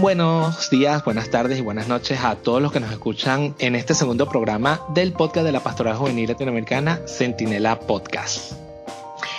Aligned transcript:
Buenos 0.00 0.68
días, 0.68 1.04
buenas 1.04 1.30
tardes 1.30 1.58
y 1.58 1.62
buenas 1.62 1.86
noches 1.86 2.20
a 2.24 2.34
todos 2.34 2.60
los 2.60 2.72
que 2.72 2.80
nos 2.80 2.90
escuchan 2.90 3.54
en 3.60 3.76
este 3.76 3.94
segundo 3.94 4.28
programa 4.28 4.80
del 4.88 5.12
podcast 5.12 5.46
de 5.46 5.52
la 5.52 5.60
Pastoral 5.60 5.96
Juvenil 5.96 6.28
Latinoamericana, 6.28 7.00
Centinela 7.06 7.78
Podcast. 7.78 8.54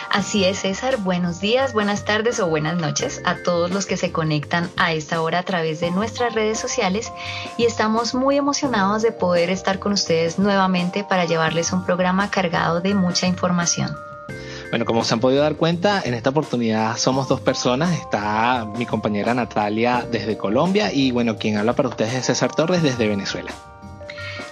Así 0.09 0.45
es, 0.45 0.59
César. 0.59 0.97
Buenos 0.97 1.41
días, 1.41 1.73
buenas 1.73 2.05
tardes 2.05 2.39
o 2.39 2.47
buenas 2.47 2.77
noches 2.77 3.21
a 3.25 3.43
todos 3.43 3.71
los 3.71 3.85
que 3.85 3.97
se 3.97 4.11
conectan 4.11 4.69
a 4.77 4.93
esta 4.93 5.21
hora 5.21 5.39
a 5.39 5.43
través 5.43 5.79
de 5.79 5.91
nuestras 5.91 6.33
redes 6.33 6.59
sociales 6.59 7.11
y 7.57 7.65
estamos 7.65 8.15
muy 8.15 8.37
emocionados 8.37 9.01
de 9.01 9.11
poder 9.11 9.49
estar 9.49 9.79
con 9.79 9.91
ustedes 9.91 10.39
nuevamente 10.39 11.03
para 11.03 11.25
llevarles 11.25 11.73
un 11.73 11.85
programa 11.85 12.31
cargado 12.31 12.79
de 12.79 12.95
mucha 12.95 13.27
información. 13.27 13.95
Bueno, 14.69 14.85
como 14.85 15.03
se 15.03 15.13
han 15.13 15.21
podido 15.21 15.41
dar 15.41 15.55
cuenta, 15.55 16.01
en 16.03 16.13
esta 16.13 16.31
oportunidad 16.31 16.97
somos 16.97 17.27
dos 17.29 17.39
personas. 17.39 17.93
Está 17.93 18.65
mi 18.77 18.85
compañera 18.85 19.33
Natalia 19.33 20.05
desde 20.11 20.37
Colombia 20.37 20.91
y 20.91 21.11
bueno, 21.11 21.37
quien 21.37 21.57
habla 21.57 21.73
para 21.73 21.89
ustedes 21.89 22.13
es 22.13 22.25
César 22.25 22.53
Torres 22.53 22.83
desde 22.83 23.07
Venezuela. 23.07 23.51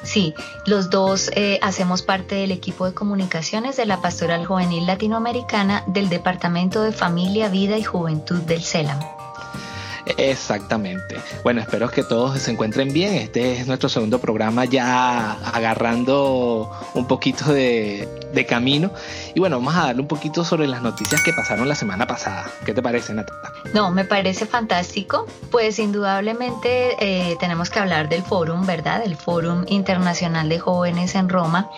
Sí, 0.04 0.34
los 0.66 0.90
dos 0.90 1.32
eh, 1.36 1.60
hacemos 1.62 2.04
parte 2.04 2.36
del 2.36 2.52
equipo 2.52 2.86
de 2.86 2.94
comunicaciones 2.94 3.76
de 3.76 3.88
la 3.88 4.02
Pastoral 4.02 4.46
Juvenil 4.46 4.86
Latinoamericana 4.86 5.84
del 5.88 6.10
Departamento 6.10 6.84
de 6.84 6.92
Familia, 6.92 7.50
Vida 7.50 7.78
y 7.78 7.84
Juventud 7.84 8.40
del 8.42 8.62
CELAM. 8.62 9.00
Exactamente. 10.18 11.18
Bueno, 11.44 11.62
espero 11.62 11.90
que 11.90 12.04
todos 12.04 12.40
se 12.40 12.52
encuentren 12.52 12.94
bien. 12.94 13.16
Este 13.16 13.54
es 13.54 13.68
nuestro 13.68 13.90
segundo 13.90 14.20
programa 14.20 14.66
ya 14.66 15.34
agarrando 15.54 16.72
un 16.94 17.08
poquito 17.08 17.52
de, 17.52 18.08
camino. 18.48 18.92
Y 19.34 19.40
bueno, 19.40 19.58
vamos 19.58 19.76
a 19.76 19.88
darle 19.88 20.02
un 20.02 20.08
poquito 20.08 20.44
sobre 20.44 20.68
las 20.68 20.82
noticias 20.82 21.22
que 21.22 21.34
pasaron 21.34 21.68
la 21.68 21.76
semana 21.76 22.06
pasada. 22.06 22.46
¿Qué 22.66 22.74
te 22.74 22.82
parece, 22.82 23.14
Natalia? 23.14 23.42
No, 23.74 23.92
me 23.92 24.06
parece 24.06 24.46
fantástico. 24.46 25.26
Pues 25.52 25.80
indudablemente 25.80 26.96
eh, 27.00 27.38
tenemos 27.40 27.70
que 27.70 27.80
hablar 27.80 28.10
del 28.10 28.24
Fórum, 28.24 28.66
¿verdad? 28.66 29.02
El 29.04 29.16
Fórum 29.16 29.64
Internacional 29.68 30.50
de 30.50 30.60
Jóvenes 30.60 31.16
en 31.16 31.30
Roma, 31.30 31.72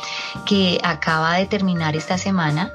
que 0.46 0.80
acaba 0.84 1.38
de 1.38 1.46
terminar 1.46 1.96
esta 1.96 2.18
semana 2.18 2.74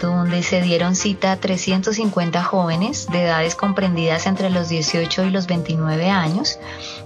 donde 0.00 0.42
se 0.42 0.62
dieron 0.62 0.94
cita 0.94 1.32
a 1.32 1.36
350 1.36 2.42
jóvenes 2.42 3.06
de 3.10 3.22
edades 3.22 3.54
comprendidas 3.54 4.26
entre 4.26 4.50
los 4.50 4.68
18 4.68 5.24
y 5.24 5.30
los 5.30 5.46
29 5.46 6.10
años, 6.10 6.58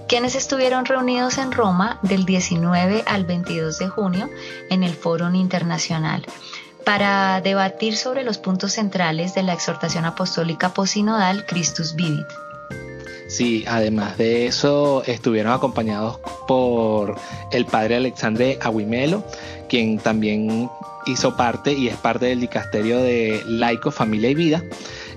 quienes 0.07 0.35
estuvieron 0.35 0.85
reunidos 0.85 1.37
en 1.37 1.51
Roma 1.51 1.99
del 2.03 2.25
19 2.25 3.03
al 3.07 3.25
22 3.25 3.79
de 3.79 3.87
junio 3.89 4.29
en 4.69 4.83
el 4.83 4.93
Foro 4.93 5.33
Internacional 5.33 6.25
para 6.85 7.41
debatir 7.41 7.97
sobre 7.97 8.23
los 8.23 8.37
puntos 8.37 8.73
centrales 8.73 9.33
de 9.33 9.43
la 9.43 9.53
exhortación 9.53 10.05
apostólica 10.05 10.69
posinodal 10.69 11.45
Christus 11.47 11.95
Vivit. 11.95 12.27
Sí, 13.27 13.65
además 13.67 14.17
de 14.17 14.45
eso 14.45 15.03
estuvieron 15.05 15.51
acompañados 15.51 16.19
por 16.47 17.15
el 17.51 17.65
padre 17.65 17.95
Alexandre 17.95 18.59
Aguimelo, 18.61 19.23
quien 19.67 19.97
también 19.97 20.69
hizo 21.05 21.35
parte 21.35 21.73
y 21.73 21.87
es 21.87 21.95
parte 21.97 22.25
del 22.25 22.41
dicasterio 22.41 22.99
de 23.01 23.41
Laico, 23.45 23.91
Familia 23.91 24.29
y 24.29 24.35
Vida. 24.35 24.63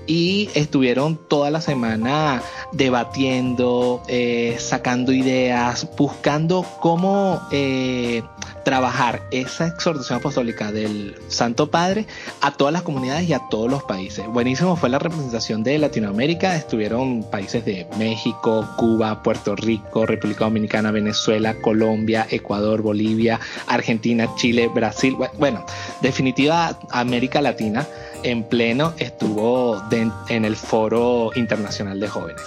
Y 0.09 0.49
estuvieron 0.55 1.17
toda 1.17 1.51
la 1.51 1.61
semana 1.61 2.41
debatiendo, 2.71 4.01
eh, 4.07 4.55
sacando 4.57 5.11
ideas, 5.11 5.87
buscando 5.95 6.65
cómo 6.79 7.39
eh, 7.51 8.23
trabajar 8.63 9.21
esa 9.29 9.67
exhortación 9.67 10.17
apostólica 10.17 10.71
del 10.71 11.15
Santo 11.27 11.69
Padre 11.69 12.07
a 12.41 12.51
todas 12.51 12.73
las 12.73 12.81
comunidades 12.81 13.29
y 13.29 13.33
a 13.33 13.41
todos 13.51 13.69
los 13.69 13.83
países. 13.83 14.25
Buenísimo 14.27 14.75
fue 14.75 14.89
la 14.89 14.97
representación 14.97 15.61
de 15.61 15.77
Latinoamérica, 15.77 16.55
estuvieron 16.55 17.23
países 17.29 17.63
de 17.65 17.87
México, 17.99 18.67
Cuba, 18.77 19.21
Puerto 19.21 19.55
Rico, 19.55 20.07
República 20.07 20.45
Dominicana, 20.45 20.89
Venezuela, 20.89 21.53
Colombia, 21.61 22.25
Ecuador, 22.31 22.81
Bolivia, 22.81 23.39
Argentina, 23.67 24.27
Chile, 24.37 24.69
Brasil, 24.73 25.15
bueno, 25.37 25.63
definitiva 26.01 26.79
América 26.89 27.41
Latina 27.41 27.87
en 28.23 28.43
pleno 28.43 28.93
estuvo 28.97 29.81
en 29.91 30.45
el 30.45 30.55
foro 30.55 31.31
internacional 31.35 31.99
de 31.99 32.07
jóvenes. 32.07 32.43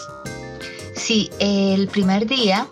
Sí, 0.94 1.30
el 1.38 1.88
primer 1.88 2.26
día 2.26 2.68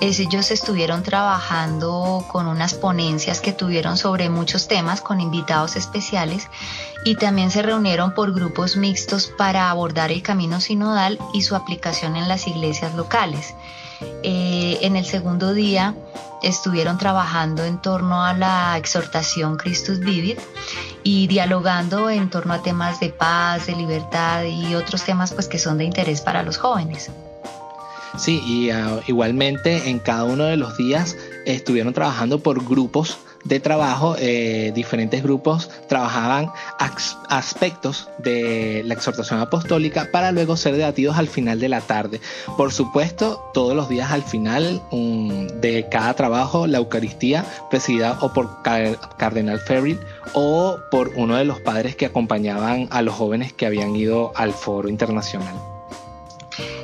ellos 0.00 0.50
estuvieron 0.50 1.02
trabajando 1.02 2.24
con 2.30 2.46
unas 2.46 2.74
ponencias 2.74 3.40
que 3.40 3.52
tuvieron 3.52 3.96
sobre 3.96 4.28
muchos 4.28 4.68
temas 4.68 5.00
con 5.00 5.20
invitados 5.20 5.76
especiales 5.76 6.48
y 7.04 7.16
también 7.16 7.50
se 7.50 7.62
reunieron 7.62 8.14
por 8.14 8.34
grupos 8.34 8.76
mixtos 8.76 9.26
para 9.26 9.70
abordar 9.70 10.10
el 10.10 10.22
camino 10.22 10.60
sinodal 10.60 11.18
y 11.32 11.42
su 11.42 11.54
aplicación 11.54 12.16
en 12.16 12.28
las 12.28 12.46
iglesias 12.46 12.94
locales. 12.94 13.54
Eh, 14.22 14.78
en 14.82 14.96
el 14.96 15.04
segundo 15.04 15.54
día 15.54 15.94
estuvieron 16.42 16.98
trabajando 16.98 17.64
en 17.64 17.80
torno 17.80 18.22
a 18.22 18.34
la 18.34 18.76
exhortación 18.76 19.56
Christus 19.56 20.00
Vivit 20.00 20.38
y 21.02 21.26
dialogando 21.26 22.10
en 22.10 22.30
torno 22.30 22.54
a 22.54 22.62
temas 22.62 23.00
de 23.00 23.10
paz, 23.10 23.66
de 23.66 23.76
libertad 23.76 24.44
y 24.44 24.74
otros 24.74 25.04
temas 25.04 25.32
pues 25.32 25.48
que 25.48 25.58
son 25.58 25.78
de 25.78 25.84
interés 25.84 26.20
para 26.20 26.42
los 26.42 26.58
jóvenes. 26.58 27.10
Sí, 28.16 28.40
y 28.46 28.70
ah, 28.70 29.00
igualmente 29.06 29.88
en 29.88 29.98
cada 29.98 30.24
uno 30.24 30.44
de 30.44 30.56
los 30.56 30.76
días 30.76 31.16
estuvieron 31.46 31.92
trabajando 31.92 32.38
por 32.38 32.64
grupos 32.64 33.18
de 33.44 33.60
trabajo, 33.60 34.16
eh, 34.18 34.72
diferentes 34.74 35.22
grupos 35.22 35.70
trabajaban 35.88 36.50
aspectos 37.28 38.08
de 38.18 38.82
la 38.84 38.94
exhortación 38.94 39.40
apostólica 39.40 40.08
para 40.10 40.32
luego 40.32 40.56
ser 40.56 40.76
debatidos 40.76 41.16
al 41.16 41.28
final 41.28 41.60
de 41.60 41.68
la 41.68 41.80
tarde. 41.80 42.20
Por 42.56 42.72
supuesto, 42.72 43.50
todos 43.52 43.76
los 43.76 43.88
días 43.88 44.10
al 44.10 44.22
final 44.22 44.82
de 44.90 45.86
cada 45.90 46.14
trabajo, 46.14 46.66
la 46.66 46.78
Eucaristía 46.78 47.44
presidida 47.70 48.18
o 48.20 48.32
por 48.32 48.62
Cardenal 48.62 49.60
Ferry 49.60 49.98
o 50.32 50.78
por 50.90 51.12
uno 51.16 51.36
de 51.36 51.44
los 51.44 51.60
padres 51.60 51.96
que 51.96 52.06
acompañaban 52.06 52.88
a 52.90 53.02
los 53.02 53.14
jóvenes 53.14 53.52
que 53.52 53.66
habían 53.66 53.94
ido 53.94 54.32
al 54.34 54.52
foro 54.52 54.88
internacional. 54.88 55.54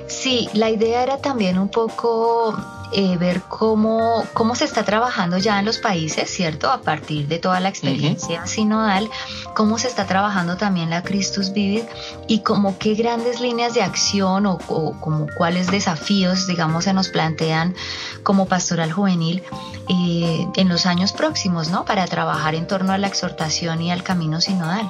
Sí, 0.06 0.48
la 0.53 0.69
idea 0.71 1.03
era 1.03 1.19
también 1.19 1.59
un 1.59 1.69
poco 1.69 2.54
eh, 2.93 3.17
ver 3.17 3.43
cómo, 3.43 4.27
cómo 4.33 4.55
se 4.55 4.65
está 4.65 4.84
trabajando 4.84 5.39
ya 5.39 5.59
en 5.59 5.65
los 5.65 5.78
países, 5.78 6.28
¿cierto? 6.28 6.71
A 6.71 6.83
partir 6.83 7.28
de 7.28 7.39
toda 7.39 7.61
la 7.61 7.69
experiencia 7.69 8.47
sinodal, 8.47 9.09
cómo 9.55 9.78
se 9.78 9.89
está 9.89 10.06
trabajando 10.06 10.56
también 10.56 10.91
la 10.91 11.03
Christus 11.03 11.53
Vivit 11.53 11.84
y 12.27 12.41
como 12.41 12.78
qué 12.78 12.95
grandes 12.95 13.41
líneas 13.41 13.75
de 13.75 13.83
acción 13.83 14.47
o, 14.47 14.59
como 15.01 15.27
cuáles 15.37 15.71
desafíos, 15.71 16.47
digamos, 16.47 16.84
se 16.84 16.93
nos 16.93 17.09
plantean 17.09 17.75
como 18.23 18.47
pastoral 18.47 18.93
juvenil 18.93 19.43
eh, 19.89 20.47
en 20.57 20.69
los 20.69 20.87
años 20.87 21.12
próximos, 21.12 21.69
¿no? 21.69 21.84
Para 21.84 22.07
trabajar 22.07 22.55
en 22.55 22.67
torno 22.67 22.93
a 22.93 22.99
la 22.99 23.07
exhortación 23.07 23.83
y 23.83 23.93
al 23.93 24.03
camino 24.03 24.41
sinodal. 24.41 24.89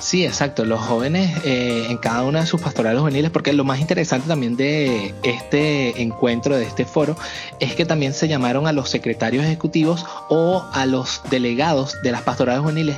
Sí, 0.00 0.24
exacto. 0.24 0.64
Los 0.64 0.80
jóvenes 0.80 1.36
eh, 1.44 1.86
en 1.88 1.98
cada 1.98 2.24
una 2.24 2.40
de 2.40 2.46
sus 2.46 2.60
pastorales 2.60 3.00
juveniles, 3.00 3.30
porque 3.30 3.52
lo 3.52 3.64
más 3.64 3.80
interesante 3.80 4.28
también 4.28 4.56
de 4.56 5.14
este 5.22 6.02
encuentro, 6.02 6.56
de 6.56 6.64
este 6.64 6.84
foro, 6.84 7.16
es 7.60 7.74
que 7.74 7.84
también 7.84 8.12
se 8.12 8.28
llamaron 8.28 8.66
a 8.66 8.72
los 8.72 8.90
secretarios 8.90 9.44
ejecutivos 9.44 10.04
o 10.28 10.64
a 10.72 10.86
los 10.86 11.22
delegados 11.30 11.96
de 12.02 12.12
las 12.12 12.22
pastorales 12.22 12.60
juveniles 12.60 12.96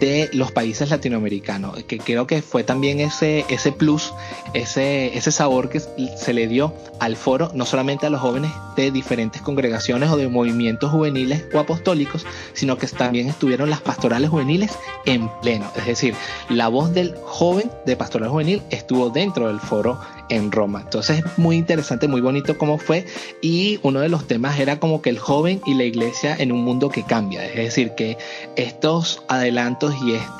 de 0.00 0.28
los 0.32 0.52
países 0.52 0.90
latinoamericanos, 0.90 1.82
que 1.84 1.98
creo 1.98 2.26
que 2.26 2.42
fue 2.42 2.64
también 2.64 3.00
ese, 3.00 3.44
ese 3.48 3.72
plus, 3.72 4.12
ese, 4.54 5.16
ese 5.16 5.32
sabor 5.32 5.68
que 5.68 5.80
se 5.80 6.32
le 6.32 6.46
dio 6.46 6.74
al 7.00 7.16
foro, 7.16 7.50
no 7.54 7.64
solamente 7.64 8.06
a 8.06 8.10
los 8.10 8.20
jóvenes 8.20 8.50
de 8.76 8.90
diferentes 8.90 9.42
congregaciones 9.42 10.10
o 10.10 10.16
de 10.16 10.28
movimientos 10.28 10.90
juveniles 10.90 11.44
o 11.52 11.58
apostólicos, 11.58 12.26
sino 12.52 12.76
que 12.76 12.86
también 12.86 13.28
estuvieron 13.28 13.70
las 13.70 13.80
pastorales 13.80 14.30
juveniles 14.30 14.72
en 15.06 15.28
pleno. 15.40 15.70
Es 15.76 15.86
decir, 15.86 16.14
la 16.48 16.68
voz 16.68 16.92
del 16.92 17.14
joven 17.24 17.70
de 17.86 17.96
pastoral 17.96 18.28
juvenil 18.28 18.62
estuvo 18.70 19.10
dentro 19.10 19.48
del 19.48 19.60
foro 19.60 19.98
en 20.28 20.52
Roma. 20.52 20.82
Entonces 20.82 21.24
es 21.24 21.38
muy 21.38 21.56
interesante, 21.56 22.08
muy 22.08 22.20
bonito 22.20 22.58
cómo 22.58 22.78
fue 22.78 23.06
y 23.40 23.80
uno 23.82 24.00
de 24.00 24.08
los 24.08 24.26
temas 24.26 24.58
era 24.58 24.78
como 24.80 25.02
que 25.02 25.10
el 25.10 25.18
joven 25.18 25.60
y 25.66 25.74
la 25.74 25.84
iglesia 25.84 26.36
en 26.38 26.52
un 26.52 26.62
mundo 26.64 26.88
que 26.90 27.04
cambia. 27.04 27.44
Es 27.46 27.56
decir, 27.56 27.92
que 27.96 28.18
estos 28.56 29.22
adelantos 29.28 29.94
y 30.02 30.12
estos 30.12 30.38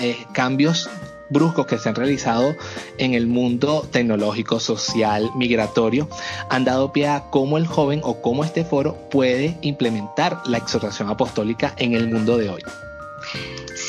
eh, 0.00 0.16
cambios 0.32 0.88
bruscos 1.32 1.66
que 1.66 1.78
se 1.78 1.88
han 1.88 1.94
realizado 1.94 2.54
en 2.98 3.14
el 3.14 3.26
mundo 3.26 3.86
tecnológico, 3.90 4.60
social, 4.60 5.30
migratorio, 5.34 6.08
han 6.50 6.64
dado 6.64 6.92
pie 6.92 7.08
a 7.08 7.24
cómo 7.30 7.56
el 7.58 7.66
joven 7.66 8.00
o 8.04 8.20
cómo 8.20 8.44
este 8.44 8.64
foro 8.64 8.96
puede 9.10 9.56
implementar 9.62 10.42
la 10.46 10.58
exhortación 10.58 11.08
apostólica 11.08 11.74
en 11.78 11.94
el 11.94 12.08
mundo 12.08 12.36
de 12.36 12.50
hoy. 12.50 12.62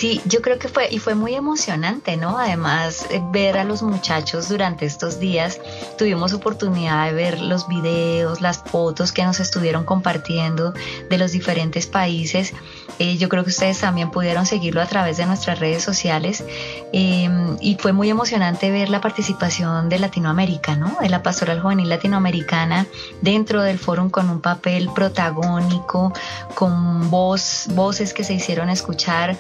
Sí, 0.04 0.20
yo 0.26 0.42
creo 0.42 0.60
que 0.60 0.68
fue, 0.68 0.90
y 0.92 1.00
fue 1.00 1.16
muy 1.16 1.34
emocionante, 1.34 2.18
¿no? 2.18 2.38
Además, 2.38 3.06
eh, 3.10 3.22
ver 3.32 3.58
a 3.58 3.64
los 3.64 3.84
muchachos 3.84 4.50
durante 4.50 4.86
estos 4.86 5.18
días, 5.18 5.62
tuvimos 5.98 6.34
oportunidad 6.34 7.06
de 7.06 7.14
ver 7.14 7.40
los 7.40 7.70
videos, 7.70 8.42
las 8.42 8.58
fotos 8.58 9.14
que 9.14 9.24
nos 9.24 9.40
estuvieron 9.40 9.86
compartiendo 9.86 10.74
de 11.10 11.18
los 11.18 11.32
diferentes 11.32 11.88
países. 11.88 12.54
Eh, 13.00 13.16
yo 13.16 13.30
creo 13.30 13.46
que 13.46 13.52
ustedes 13.52 13.80
también 13.80 14.12
pudieron 14.12 14.46
seguirlo 14.46 14.82
a 14.82 14.88
través 14.88 15.16
de 15.16 15.26
nuestras 15.26 15.60
redes 15.60 15.84
sociales. 15.84 16.44
Em, 16.92 17.56
y 17.62 17.76
fue 17.76 17.94
muy 17.94 18.10
emocionante 18.10 18.72
ver 18.72 18.90
la 18.90 19.00
participación 19.00 19.88
de 19.88 20.00
Latinoamérica, 20.00 20.76
¿no? 20.76 20.98
De 21.00 21.08
la 21.08 21.24
Pastoral 21.24 21.62
Juvenil 21.62 21.88
Latinoamericana 21.88 22.88
dentro 23.22 23.64
del 23.64 23.80
foro 23.80 24.10
con 24.12 24.30
un 24.30 24.42
papel 24.42 24.90
protagónico, 24.94 26.12
con 26.56 27.10
voz, 27.10 27.68
voces 27.70 28.14
que 28.14 28.26
se 28.26 28.34
hicieron 28.34 28.70
escuchar 28.70 29.38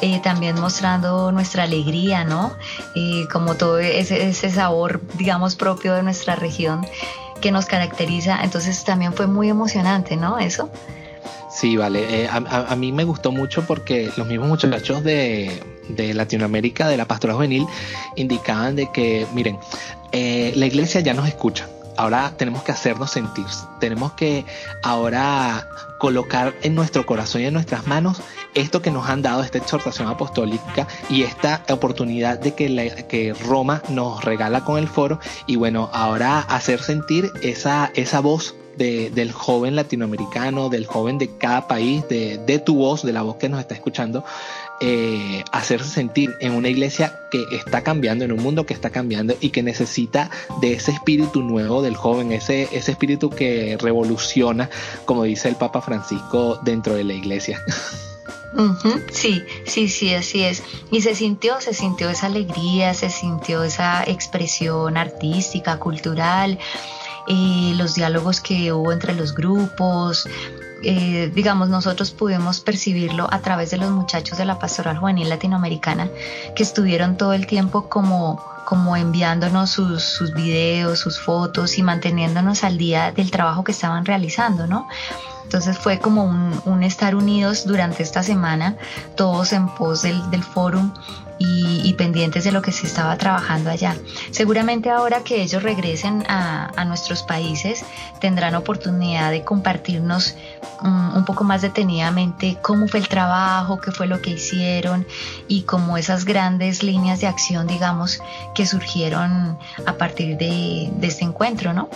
eh, 0.00 0.20
también 0.22 0.60
mostrando 0.60 1.32
nuestra 1.32 1.64
alegría, 1.64 2.24
¿no? 2.24 2.52
Eh, 2.94 3.26
como 3.32 3.54
todo 3.54 3.78
ese, 3.78 4.50
sabor, 4.50 5.00
digamos, 5.14 5.56
propio 5.56 5.94
de 5.94 6.02
nuestra 6.02 6.36
región 6.36 6.86
que 7.40 7.50
nos 7.50 7.66
caracteriza. 7.66 8.42
Entonces 8.42 8.84
también 8.84 9.12
fue 9.12 9.26
muy 9.26 9.48
emocionante, 9.48 10.16
¿no? 10.16 10.38
Eso. 10.38 10.70
Sí, 11.50 11.76
vale. 11.76 12.24
Eh, 12.24 12.28
a, 12.28 12.76
mí 12.76 12.92
me 12.92 13.04
gustó 13.04 13.32
mucho 13.32 13.66
porque 13.66 14.10
los 14.16 14.26
mismos 14.26 14.48
muchachos 14.48 15.02
de, 15.02 15.62
de 15.88 16.12
Latinoamérica, 16.12 16.88
de 16.88 16.96
la 16.96 17.06
pastoral 17.06 17.36
juvenil, 17.36 17.66
indicaban 18.16 18.76
de 18.76 18.90
que, 18.92 19.26
miren, 19.32 19.58
la 20.12 20.66
iglesia 20.66 21.00
ya 21.00 21.14
nos 21.14 21.26
escucha. 21.26 21.68
Ahora 21.96 22.32
tenemos 22.36 22.62
que 22.62 22.72
hacernos 22.72 23.10
sentir. 23.10 23.46
Tenemos 23.80 24.12
que 24.12 24.44
ahora 24.82 25.68
colocar 25.98 26.54
en 26.62 26.74
nuestro 26.74 27.06
corazón 27.06 27.42
y 27.42 27.46
en 27.46 27.54
nuestras 27.54 27.86
manos 27.86 28.20
esto 28.54 28.82
que 28.82 28.90
nos 28.90 29.08
han 29.08 29.22
dado, 29.22 29.42
esta 29.42 29.58
exhortación 29.58 30.08
apostólica 30.08 30.86
y 31.08 31.22
esta 31.22 31.62
oportunidad 31.70 32.38
de 32.38 32.54
que, 32.54 33.04
que 33.08 33.34
Roma 33.34 33.82
nos 33.88 34.24
regala 34.24 34.64
con 34.64 34.78
el 34.78 34.88
foro 34.88 35.20
y 35.46 35.56
bueno, 35.56 35.90
ahora 35.92 36.40
hacer 36.40 36.80
sentir 36.82 37.30
esa, 37.42 37.90
esa 37.94 38.20
voz 38.20 38.54
del 38.76 39.32
joven 39.32 39.74
latinoamericano, 39.74 40.68
del 40.68 40.86
joven 40.86 41.16
de 41.16 41.34
cada 41.38 41.66
país, 41.66 42.06
de, 42.08 42.38
de, 42.38 42.58
tu 42.58 42.76
voz, 42.76 43.02
de 43.02 43.12
la 43.12 43.22
voz 43.22 43.36
que 43.36 43.48
nos 43.48 43.60
está 43.60 43.74
escuchando, 43.74 44.22
eh, 44.80 45.42
hacerse 45.52 45.88
sentir 45.88 46.34
en 46.40 46.52
una 46.52 46.68
iglesia 46.68 47.20
que 47.30 47.44
está 47.50 47.82
cambiando, 47.82 48.24
en 48.24 48.32
un 48.32 48.42
mundo 48.42 48.66
que 48.66 48.74
está 48.74 48.90
cambiando 48.90 49.34
y 49.40 49.50
que 49.50 49.62
necesita 49.62 50.30
de 50.60 50.74
ese 50.74 50.92
espíritu 50.92 51.42
nuevo 51.42 51.82
del 51.82 51.96
joven, 51.96 52.32
ese, 52.32 52.68
ese 52.72 52.92
espíritu 52.92 53.30
que 53.30 53.78
revoluciona, 53.80 54.68
como 55.04 55.24
dice 55.24 55.48
el 55.48 55.56
Papa 55.56 55.80
Francisco, 55.80 56.60
dentro 56.62 56.94
de 56.94 57.04
la 57.04 57.14
iglesia. 57.14 57.62
Sí, 59.12 59.42
sí, 59.66 59.88
sí, 59.88 60.14
así 60.14 60.42
es. 60.42 60.62
Y 60.90 61.02
se 61.02 61.14
sintió, 61.14 61.60
se 61.60 61.74
sintió 61.74 62.08
esa 62.08 62.26
alegría, 62.26 62.94
se 62.94 63.10
sintió 63.10 63.62
esa 63.62 64.02
expresión 64.04 64.96
artística, 64.96 65.78
cultural, 65.78 66.58
eh, 67.28 67.72
los 67.76 67.94
diálogos 67.94 68.40
que 68.40 68.72
hubo 68.72 68.92
entre 68.92 69.14
los 69.14 69.34
grupos. 69.34 70.26
Eh, 70.82 71.30
digamos, 71.34 71.68
nosotros 71.68 72.10
pudimos 72.10 72.60
percibirlo 72.60 73.28
a 73.30 73.40
través 73.40 73.70
de 73.70 73.78
los 73.78 73.90
muchachos 73.90 74.36
de 74.36 74.44
la 74.44 74.58
Pastoral 74.58 74.98
Juvenil 74.98 75.28
Latinoamericana 75.28 76.10
que 76.54 76.62
estuvieron 76.62 77.16
todo 77.16 77.32
el 77.32 77.46
tiempo 77.46 77.88
como 77.88 78.44
como 78.66 78.96
enviándonos 78.96 79.70
sus, 79.70 80.02
sus 80.02 80.34
videos, 80.34 80.98
sus 80.98 81.20
fotos 81.20 81.78
y 81.78 81.84
manteniéndonos 81.84 82.64
al 82.64 82.76
día 82.76 83.12
del 83.12 83.30
trabajo 83.30 83.62
que 83.62 83.70
estaban 83.70 84.04
realizando, 84.04 84.66
¿no? 84.66 84.88
Entonces 85.44 85.78
fue 85.78 86.00
como 86.00 86.24
un, 86.24 86.82
estar 86.82 87.14
unidos 87.14 87.64
durante 87.64 88.02
esta 88.02 88.24
semana, 88.24 88.76
todos 89.16 89.52
en 89.52 89.68
pos 89.68 90.02
del, 90.02 90.28
del 90.30 90.42
fórum 90.42 90.92
y, 91.38 91.92
pendientes 91.94 92.44
de 92.44 92.52
lo 92.52 92.60
que 92.60 92.72
se 92.72 92.86
estaba 92.86 93.16
trabajando 93.16 93.70
allá. 93.70 93.96
Seguramente 94.30 94.90
ahora 94.90 95.24
que 95.24 95.42
ellos 95.42 95.62
regresen 95.62 96.24
a, 96.28 96.84
nuestros 96.86 97.22
países 97.22 97.84
tendrán 98.20 98.54
oportunidad 98.54 99.30
de 99.30 99.42
compartirnos 99.42 100.36
mm, 100.82 101.16
un 101.16 101.24
poco 101.24 101.42
más 101.42 101.62
detenidamente 101.62 102.58
cómo 102.62 102.86
fue 102.86 103.00
el 103.00 103.08
trabajo, 103.08 103.80
qué 103.80 103.90
fue 103.92 104.06
lo 104.06 104.20
que 104.20 104.30
hicieron 104.30 105.06
y 105.48 105.62
cómo 105.62 105.96
esas 105.96 106.24
grandes 106.24 106.82
líneas 106.82 107.20
de 107.20 107.26
acción, 107.26 107.66
digamos, 107.66 108.20
que 108.54 108.66
surgieron 108.66 109.58
a 109.86 109.92
partir 109.94 110.36
de, 110.36 110.90
de 110.92 111.06
este 111.06 111.24
encuentro, 111.24 111.72
¿no? 111.72 111.88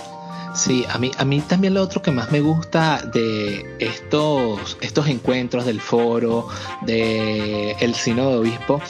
Sí, 0.55 0.85
a 0.89 0.99
mí, 0.99 1.11
a 1.17 1.25
mí 1.25 1.41
también 1.41 1.75
lo 1.75 1.83
otro 1.83 2.03
que 2.03 2.11
más 2.11 2.31
me 2.31 2.41
gusta 2.41 3.03
de 3.03 3.77
estos, 3.79 4.77
estos 4.81 5.09
encuentros 5.09 5.65
del 5.65 5.81
foro, 5.81 6.49
del 6.83 7.77
el 7.81 7.95
Sínodo 7.95 8.33
de 8.33 8.39
Obispo, 8.39 8.81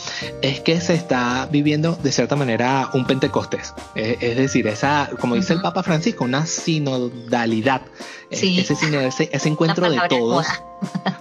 es 0.43 0.61
que 0.61 0.81
se 0.81 0.95
está 0.95 1.49
viviendo 1.51 1.99
de 2.03 2.13
cierta 2.13 2.37
manera 2.37 2.91
un 2.95 3.07
Pentecostés. 3.07 3.75
Es, 3.95 4.37
decir, 4.37 4.67
esa, 4.69 5.11
como 5.21 5.35
dice 5.35 5.53
el 5.53 5.61
Papa 5.61 5.83
Francisco, 5.83 6.25
una 6.25 6.47
sinodalidad. 6.47 7.83
Ese, 8.31 8.61
ese, 8.61 9.31
ese 9.33 9.49
encuentro 9.49 9.91
de 9.91 10.01
todos. 10.09 10.47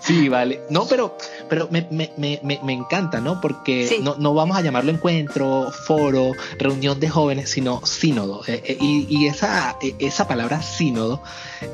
Sí, 0.02 0.30
vale. 0.30 0.62
No, 0.70 0.86
pero, 0.86 1.18
pero 1.50 1.68
me, 1.70 1.88
me, 1.92 2.12
me, 2.18 2.60
me 2.64 2.74
encanta, 2.74 3.20
¿no? 3.20 3.40
Porque 3.42 4.00
no, 4.02 4.16
no, 4.18 4.34
vamos 4.34 4.58
a 4.58 4.62
llamarlo 4.62 4.92
encuentro, 4.92 5.72
foro, 5.72 6.32
reunión 6.58 7.00
de 7.00 7.10
jóvenes, 7.10 7.50
sino 7.50 7.86
sínodo. 7.86 8.42
Eh, 8.48 8.62
eh, 8.66 8.78
y, 8.80 9.06
y 9.10 9.28
esa, 9.28 9.78
eh, 9.82 9.96
esa 10.00 10.28
palabra 10.28 10.62
sínodo 10.62 11.22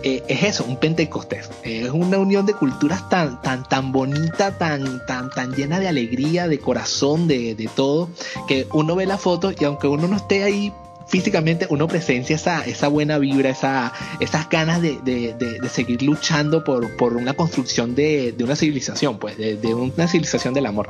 es 0.03 0.43
eso, 0.43 0.65
un 0.65 0.77
pentecostés. 0.77 1.49
es 1.63 1.89
una 1.91 2.17
unión 2.17 2.45
de 2.45 2.53
culturas 2.53 3.07
tan, 3.09 3.41
tan, 3.41 3.63
tan 3.63 3.91
bonita, 3.91 4.57
tan, 4.57 5.05
tan, 5.05 5.29
tan 5.29 5.53
llena 5.53 5.79
de 5.79 5.87
alegría, 5.87 6.47
de 6.47 6.59
corazón, 6.59 7.27
de, 7.27 7.55
de 7.55 7.67
todo, 7.67 8.09
que 8.47 8.67
uno 8.73 8.95
ve 8.95 9.05
la 9.05 9.17
foto 9.17 9.51
y 9.57 9.63
aunque 9.63 9.87
uno 9.87 10.07
no 10.07 10.15
esté 10.15 10.43
ahí 10.43 10.73
físicamente 11.07 11.67
uno 11.69 11.87
presencia 11.87 12.35
esa, 12.35 12.65
esa 12.65 12.87
buena 12.87 13.17
vibra, 13.17 13.49
esa, 13.49 13.93
esas 14.19 14.49
ganas 14.49 14.81
de, 14.81 14.99
de, 15.03 15.69
seguir 15.69 16.01
luchando 16.01 16.63
por, 16.63 16.95
por 16.97 17.15
una 17.15 17.33
construcción 17.33 17.95
de, 17.95 18.35
una 18.39 18.55
civilización, 18.55 19.17
pues, 19.17 19.37
de, 19.37 19.73
una 19.73 20.07
civilización 20.07 20.53
del 20.53 20.65
amor. 20.65 20.89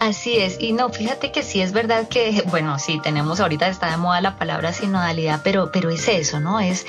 Así 0.00 0.36
es, 0.36 0.56
y 0.58 0.72
no, 0.72 0.88
fíjate 0.90 1.30
que 1.30 1.44
sí 1.44 1.60
es 1.60 1.72
verdad 1.72 2.08
que, 2.08 2.42
bueno, 2.50 2.78
sí, 2.80 3.00
tenemos 3.02 3.38
ahorita 3.38 3.68
está 3.68 3.90
de 3.90 3.98
moda 3.98 4.20
la 4.20 4.36
palabra 4.36 4.72
sinodalidad, 4.72 5.42
pero, 5.44 5.70
pero 5.70 5.90
es 5.90 6.08
eso, 6.08 6.40
¿no? 6.40 6.58
Es, 6.58 6.84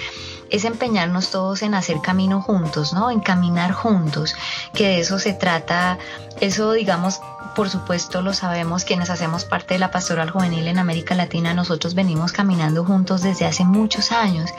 es 0.50 0.66
empeñarnos 0.66 1.32
todos 1.32 1.62
en 1.62 1.74
hacer 1.74 2.02
camino 2.02 2.42
juntos, 2.42 2.94
¿no? 2.94 3.12
En 3.12 3.20
caminar 3.20 3.72
juntos, 3.72 4.36
que 4.74 4.88
de 4.88 5.00
eso 5.00 5.20
se 5.20 5.34
trata, 5.34 5.98
eso 6.40 6.72
digamos 6.74 7.20
por 7.56 7.70
supuesto 7.70 8.22
lo 8.22 8.34
sabemos 8.34 8.84
quienes 8.84 9.10
hacemos 9.10 9.46
parte 9.46 9.76
de 9.76 9.80
la 9.80 9.92
pastoral 9.92 10.32
juvenil 10.32 10.68
en 10.68 10.80
América 10.80 11.16
Latina, 11.16 11.54
nosotros 11.54 11.94
venimos 11.94 12.32
caminando 12.32 12.84
juntos 12.84 13.22
desde 13.22 13.46
hace 13.46 13.64
muchos 13.64 14.12
años 14.12 14.50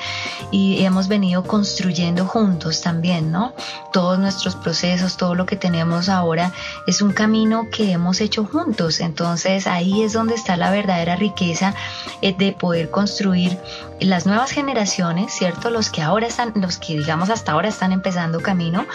y 0.50 0.84
hemos 0.84 1.08
venido 1.08 1.42
construyendo 1.42 2.26
juntos 2.26 2.82
también, 2.82 3.32
¿no? 3.32 3.52
Todos 3.92 4.19
nuestros 4.19 4.54
procesos, 4.54 5.16
todo 5.16 5.34
lo 5.34 5.46
que 5.46 5.56
tenemos 5.56 6.08
ahora 6.08 6.52
es 6.86 7.02
un 7.02 7.12
camino 7.12 7.69
que 7.70 7.92
hemos 7.92 8.20
hecho 8.20 8.44
juntos, 8.44 9.00
entonces 9.00 9.66
ahí 9.66 10.02
es 10.02 10.12
donde 10.12 10.34
está 10.34 10.56
la 10.56 10.70
verdadera 10.70 11.17
riqueza 11.17 11.74
eh, 12.22 12.34
de 12.36 12.53
poder 12.53 12.91
construir 12.91 13.58
las 14.00 14.26
nuevas 14.26 14.50
generaciones, 14.50 15.32
¿cierto? 15.32 15.70
Los 15.74 15.90
que 15.90 16.02
ahora 16.02 16.28
están, 16.28 16.52
los 16.54 16.78
que 16.78 16.96
digamos 16.96 17.31
hasta 17.31 17.50
ahora 17.50 17.69
están 17.69 17.90
empezando 17.90 18.38
camino, 18.38 18.86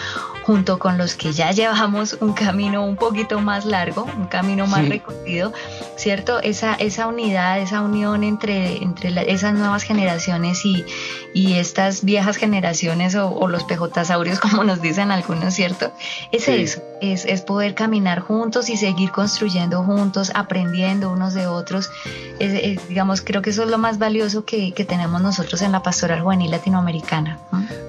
junto 0.44 0.78
con 0.78 0.96
los 0.96 1.14
que 1.14 1.34
ya 1.34 1.52
llevamos 1.52 2.16
un 2.20 2.32
camino 2.32 2.86
un 2.86 2.96
poquito 2.96 3.38
más 3.38 3.66
largo, 3.66 4.04
un 4.16 4.28
camino 4.28 4.66
más 4.66 4.88
recorrido, 4.88 5.52
¿cierto? 5.96 6.40
Esa, 6.40 6.72
esa 6.74 7.06
unidad, 7.06 7.60
esa 7.60 7.82
unión 7.82 8.24
entre, 8.24 8.82
entre 8.82 9.30
esas 9.30 9.52
nuevas 9.52 9.82
generaciones 9.82 10.64
y, 10.64 10.86
y 11.34 11.58
estas 11.58 12.02
viejas 12.02 12.36
generaciones 12.36 13.14
o, 13.14 13.46
los 13.46 13.64
pejotasaurios, 13.64 14.40
como 14.40 14.64
nos 14.64 14.80
dicen 14.80 15.10
algunos, 15.10 15.52
¿cierto? 15.52 15.92
Es 16.32 16.48
eso, 16.48 16.80
es, 17.02 17.26
es, 17.26 17.42
poder 17.42 17.74
caminar 17.74 18.20
juntos 18.20 18.70
y 18.70 18.78
seguir 18.78 19.10
construyendo 19.10 19.82
juntos, 19.84 20.32
aprendiendo 20.34 21.12
unos 21.12 21.34
de 21.34 21.46
otros. 21.46 21.90
digamos, 22.88 23.20
creo 23.20 23.42
que 23.42 23.50
eso 23.50 23.64
es 23.64 23.68
lo 23.68 23.76
más 23.76 23.98
valioso 23.98 24.46
que, 24.46 24.72
que 24.72 24.86
tenemos 24.86 25.20
nosotros 25.20 25.60
en 25.60 25.72
la 25.72 25.82
pastoral 25.82 26.22
juvenil 26.22 26.50
latinoamericana. 26.50 26.69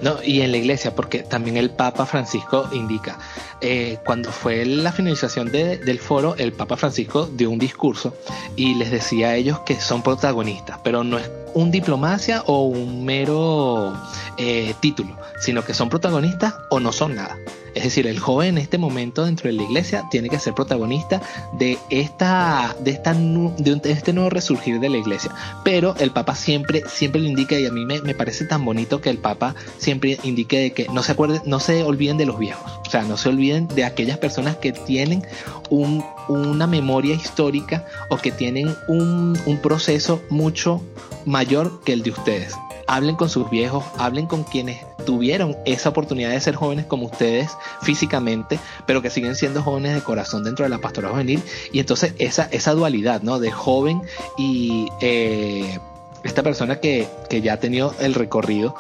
No, 0.02 0.22
y 0.24 0.42
en 0.42 0.52
la 0.52 0.58
iglesia, 0.58 0.96
porque 0.96 1.20
también 1.20 1.58
el 1.58 1.70
Papa 1.70 2.06
Francisco 2.06 2.68
indica, 2.72 3.18
eh, 3.62 4.00
cuando 4.06 4.32
fue 4.32 4.66
la 4.66 4.92
finalización 4.92 5.52
del 5.52 6.00
foro, 6.00 6.36
el 6.38 6.54
Papa 6.54 6.78
Francisco 6.78 7.30
dio 7.32 7.50
un 7.50 7.60
discurso 7.60 8.16
y 8.56 8.76
les 8.76 8.92
decía 8.92 9.30
a 9.30 9.36
ellos 9.36 9.60
que 9.60 9.80
son 9.80 10.02
protagonistas, 10.02 10.80
pero 10.84 11.04
no 11.04 11.18
es 11.18 11.30
un 11.54 11.72
diplomacia 11.72 12.44
o 12.46 12.64
un 12.64 13.06
mero 13.06 13.94
eh, 14.38 14.74
título, 14.80 15.18
sino 15.40 15.64
que 15.64 15.74
son 15.74 15.90
protagonistas 15.90 16.56
o 16.70 16.80
no 16.80 16.92
son 16.92 17.16
nada. 17.16 17.38
Es 17.74 17.84
decir, 17.84 18.08
el 18.08 18.20
joven 18.20 18.50
en 18.50 18.58
este 18.58 18.78
momento 18.78 19.26
dentro 19.26 19.48
de 19.50 19.54
la 19.54 19.64
iglesia 19.64 20.04
tiene 20.12 20.30
que 20.30 20.40
ser 20.40 20.54
protagonista 20.54 21.22
de, 21.54 21.78
esta, 21.90 22.76
de, 22.80 22.92
esta, 22.92 23.14
de 23.14 23.92
este 23.92 24.14
nuevo 24.14 24.30
resurgir 24.30 24.80
de 24.80 24.90
la 24.90 24.98
iglesia. 24.98 25.32
Pero 25.64 25.96
el 26.00 26.12
Papa 26.12 26.36
siempre, 26.36 26.84
siempre 26.88 27.22
lo 27.22 27.28
indica 27.28 27.58
y 27.58 27.66
a 27.66 27.72
mí 27.72 27.86
me, 27.86 28.02
me 28.02 28.14
parece 28.14 28.46
tan 28.46 28.66
bonito 28.66 29.00
que 29.00 29.10
el 29.10 29.18
Papa 29.18 29.56
siempre 29.78 30.20
indique 30.24 30.60
de 30.60 30.74
que 30.74 30.88
no 30.90 31.04
se 31.04 31.16
no 31.46 31.60
se 31.60 31.84
olviden 31.84 32.18
de 32.18 32.26
los 32.26 32.40
viejos. 32.40 32.72
O 32.86 32.90
sea, 32.90 33.04
no 33.04 33.16
se 33.16 33.30
olviden 33.30 33.68
de 33.68 33.86
aquellas 33.86 34.18
personas 34.18 34.58
que 34.58 34.74
tienen 34.74 35.26
un, 35.70 36.04
una 36.28 36.68
memoria 36.68 37.16
histórica 37.16 37.86
o 38.10 38.18
que 38.18 38.32
tienen 38.32 38.76
un 38.88 39.60
proceso 39.62 40.22
mucho 40.30 40.82
mayor 41.26 41.82
que 41.84 41.94
el 41.94 42.04
de 42.04 42.12
ustedes 42.12 42.56
hablen 42.92 43.16
con 43.16 43.30
sus 43.30 43.50
viejos, 43.50 43.86
hablen 43.98 44.28
con 44.28 44.44
quienes 44.44 44.86
tuvieron 45.06 45.56
esa 45.66 45.90
oportunidad 45.90 46.32
de 46.32 46.42
ser 46.42 46.56
jóvenes 46.56 46.86
como 46.86 47.06
ustedes 47.06 47.50
físicamente, 47.82 48.60
pero 48.86 49.02
que 49.02 49.10
siguen 49.10 49.36
siendo 49.36 49.64
jóvenes 49.64 49.96
de 49.96 50.02
corazón 50.02 50.44
dentro 50.44 50.64
de 50.64 50.70
la 50.70 50.80
pastoral 50.80 51.12
juvenil. 51.12 51.42
Y 51.72 51.80
entonces 51.80 52.14
esa, 52.18 52.50
esa 52.52 52.74
dualidad, 52.74 53.22
¿no? 53.22 53.40
De 53.40 53.50
joven 53.50 54.02
y 54.38 54.90
eh, 55.00 55.80
esta 56.26 56.44
persona 56.44 56.82
que, 56.82 57.08
ya 57.42 57.54
ha 57.54 57.60
tenido 57.62 57.96
el 58.02 58.14
recorrido, 58.14 58.76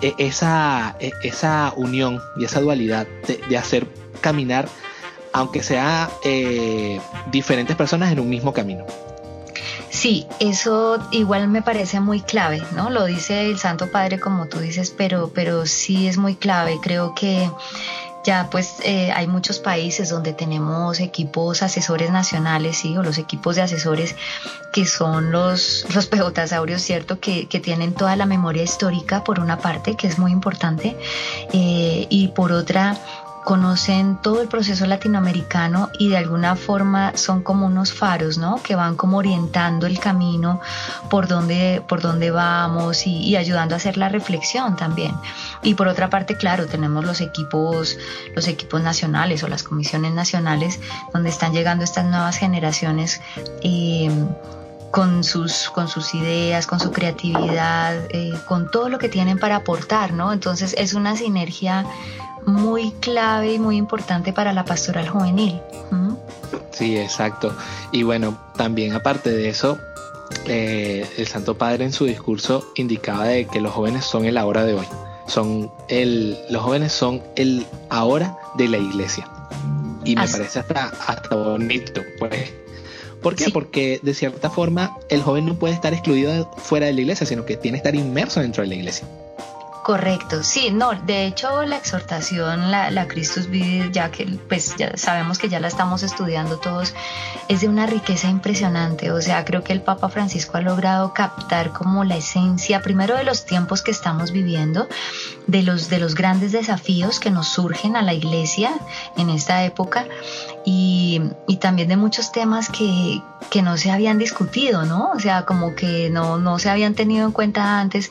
e, 0.00 0.14
esa, 0.18 0.94
e, 1.00 1.10
esa 1.24 1.72
unión 1.76 2.20
y 2.36 2.44
esa 2.44 2.60
dualidad 2.60 3.08
de, 3.26 3.58
hacer 3.58 3.88
caminar, 4.20 4.68
aunque 5.32 5.64
sea 5.64 6.08
eh, 6.22 7.00
diferentes 7.32 7.74
personas 7.74 8.12
en 8.12 8.20
un 8.20 8.28
mismo 8.28 8.52
camino. 8.52 8.86
Sí, 10.00 10.26
eso 10.38 10.98
igual 11.10 11.48
me 11.48 11.60
parece 11.60 12.00
muy 12.00 12.22
clave, 12.22 12.62
¿no? 12.74 12.88
Lo 12.88 13.04
dice 13.04 13.50
el 13.50 13.58
Santo 13.58 13.90
Padre 13.90 14.18
como 14.18 14.46
tú 14.46 14.58
dices, 14.58 14.94
pero, 14.96 15.30
pero 15.34 15.66
sí 15.66 16.08
es 16.08 16.16
muy 16.16 16.36
clave. 16.36 16.78
Creo 16.80 17.14
que 17.14 17.50
ya 18.24 18.48
pues 18.50 18.76
eh, 18.82 19.12
hay 19.12 19.26
muchos 19.26 19.58
países 19.58 20.08
donde 20.08 20.32
tenemos 20.32 21.00
equipos 21.00 21.62
asesores 21.62 22.10
nacionales, 22.10 22.78
¿sí? 22.78 22.96
O 22.96 23.02
los 23.02 23.18
equipos 23.18 23.56
de 23.56 23.62
asesores 23.62 24.16
que 24.72 24.86
son 24.86 25.32
los, 25.32 25.84
los 25.94 26.06
pejotasaurios, 26.06 26.80
¿cierto? 26.80 27.20
Que, 27.20 27.46
que 27.46 27.60
tienen 27.60 27.92
toda 27.92 28.16
la 28.16 28.24
memoria 28.24 28.62
histórica 28.62 29.22
por 29.22 29.38
una 29.38 29.58
parte, 29.58 29.96
que 29.96 30.06
es 30.06 30.18
muy 30.18 30.32
importante, 30.32 30.96
eh, 31.52 32.06
y 32.08 32.28
por 32.28 32.52
otra 32.52 32.98
conocen 33.44 34.16
todo 34.16 34.42
el 34.42 34.48
proceso 34.48 34.86
latinoamericano 34.86 35.90
y 35.98 36.08
de 36.08 36.18
alguna 36.18 36.56
forma 36.56 37.16
son 37.16 37.42
como 37.42 37.66
unos 37.66 37.92
faros, 37.92 38.38
¿no? 38.38 38.62
Que 38.62 38.74
van 38.74 38.96
como 38.96 39.18
orientando 39.18 39.86
el 39.86 39.98
camino 39.98 40.60
por 41.08 41.26
donde, 41.26 41.82
por 41.88 42.00
donde 42.00 42.30
vamos 42.30 43.06
y, 43.06 43.36
ayudando 43.36 43.74
a 43.74 43.76
hacer 43.76 43.96
la 43.96 44.08
reflexión 44.08 44.76
también. 44.76 45.14
Y 45.62 45.74
por 45.74 45.88
otra 45.88 46.10
parte, 46.10 46.36
claro, 46.36 46.66
tenemos 46.66 47.04
los 47.04 47.20
equipos, 47.20 47.96
los 48.34 48.46
equipos 48.48 48.82
nacionales 48.82 49.42
o 49.42 49.48
las 49.48 49.62
comisiones 49.62 50.12
nacionales 50.12 50.80
donde 51.12 51.30
están 51.30 51.52
llegando 51.52 51.84
estas 51.84 52.04
nuevas 52.04 52.36
generaciones. 52.36 53.20
Eh, 53.62 54.10
con 54.90 55.22
sus, 55.22 55.70
con 55.70 55.86
sus 55.86 56.14
ideas, 56.14 56.66
con 56.66 56.80
su 56.80 56.90
creatividad, 56.90 57.94
eh, 58.10 58.34
con 58.48 58.70
todo 58.72 58.88
lo 58.88 58.98
que 58.98 59.08
tienen 59.08 59.38
para 59.38 59.54
aportar, 59.56 60.12
¿no? 60.12 60.32
Entonces 60.32 60.74
es 60.76 60.94
una 60.94 61.16
sinergia 61.16 61.86
muy 62.46 62.92
clave 63.00 63.54
y 63.54 63.58
muy 63.58 63.76
importante 63.76 64.32
para 64.32 64.52
la 64.52 64.64
pastoral 64.64 65.08
juvenil. 65.08 65.60
Sí, 66.72 66.96
exacto. 66.96 67.54
Y 67.92 68.02
bueno, 68.02 68.38
también 68.56 68.92
aparte 68.92 69.30
de 69.30 69.48
eso, 69.48 69.78
eh, 70.46 71.06
el 71.16 71.26
Santo 71.26 71.56
Padre 71.58 71.84
en 71.84 71.92
su 71.92 72.06
discurso 72.06 72.72
indicaba 72.76 73.24
de 73.24 73.46
que 73.46 73.60
los 73.60 73.72
jóvenes 73.72 74.04
son 74.04 74.24
el 74.24 74.38
ahora 74.38 74.64
de 74.64 74.74
hoy. 74.74 74.86
Son 75.26 75.70
el, 75.88 76.38
los 76.48 76.62
jóvenes 76.62 76.92
son 76.92 77.22
el 77.36 77.66
ahora 77.88 78.36
de 78.56 78.68
la 78.68 78.78
iglesia. 78.78 79.28
Y 80.04 80.16
me 80.16 80.26
parece 80.26 80.60
hasta, 80.60 80.92
hasta 81.06 81.36
bonito, 81.36 82.00
pues. 82.18 82.52
¿Por 83.22 83.36
qué? 83.36 83.50
Porque 83.50 84.00
de 84.02 84.14
cierta 84.14 84.48
forma 84.48 84.96
el 85.10 85.22
joven 85.22 85.44
no 85.44 85.54
puede 85.54 85.74
estar 85.74 85.92
excluido 85.92 86.50
fuera 86.56 86.86
de 86.86 86.94
la 86.94 87.02
iglesia, 87.02 87.26
sino 87.26 87.44
que 87.44 87.56
tiene 87.56 87.76
que 87.76 87.88
estar 87.88 87.94
inmerso 87.94 88.40
dentro 88.40 88.62
de 88.62 88.68
la 88.68 88.74
iglesia. 88.76 89.06
Correcto, 89.82 90.42
sí, 90.42 90.70
no, 90.70 90.92
de 90.92 91.24
hecho 91.24 91.62
la 91.62 91.76
exhortación, 91.76 92.70
la, 92.70 92.90
la 92.90 93.08
Christus 93.08 93.48
Vivit, 93.48 93.92
ya 93.92 94.10
que 94.10 94.26
pues 94.26 94.76
ya 94.76 94.94
sabemos 94.98 95.38
que 95.38 95.48
ya 95.48 95.58
la 95.58 95.68
estamos 95.68 96.02
estudiando 96.02 96.58
todos, 96.58 96.94
es 97.48 97.62
de 97.62 97.68
una 97.68 97.86
riqueza 97.86 98.28
impresionante, 98.28 99.10
o 99.10 99.22
sea, 99.22 99.42
creo 99.46 99.64
que 99.64 99.72
el 99.72 99.80
Papa 99.80 100.10
Francisco 100.10 100.58
ha 100.58 100.60
logrado 100.60 101.14
captar 101.14 101.72
como 101.72 102.04
la 102.04 102.18
esencia, 102.18 102.82
primero 102.82 103.16
de 103.16 103.24
los 103.24 103.46
tiempos 103.46 103.80
que 103.80 103.90
estamos 103.90 104.32
viviendo, 104.32 104.86
de 105.46 105.62
los, 105.62 105.88
de 105.88 105.98
los 105.98 106.14
grandes 106.14 106.52
desafíos 106.52 107.18
que 107.18 107.30
nos 107.30 107.48
surgen 107.48 107.96
a 107.96 108.02
la 108.02 108.12
iglesia 108.12 108.72
en 109.16 109.30
esta 109.30 109.64
época 109.64 110.06
y, 110.64 111.22
y 111.46 111.56
también 111.56 111.88
de 111.88 111.96
muchos 111.96 112.32
temas 112.32 112.68
que, 112.68 113.22
que, 113.50 113.62
no 113.62 113.76
se 113.78 113.90
habían 113.90 114.18
discutido, 114.18 114.84
¿no? 114.84 115.10
O 115.14 115.18
sea, 115.18 115.44
como 115.46 115.74
que 115.74 116.10
no, 116.10 116.38
no 116.38 116.58
se 116.58 116.68
habían 116.68 116.94
tenido 116.94 117.24
en 117.24 117.32
cuenta 117.32 117.80
antes, 117.80 118.10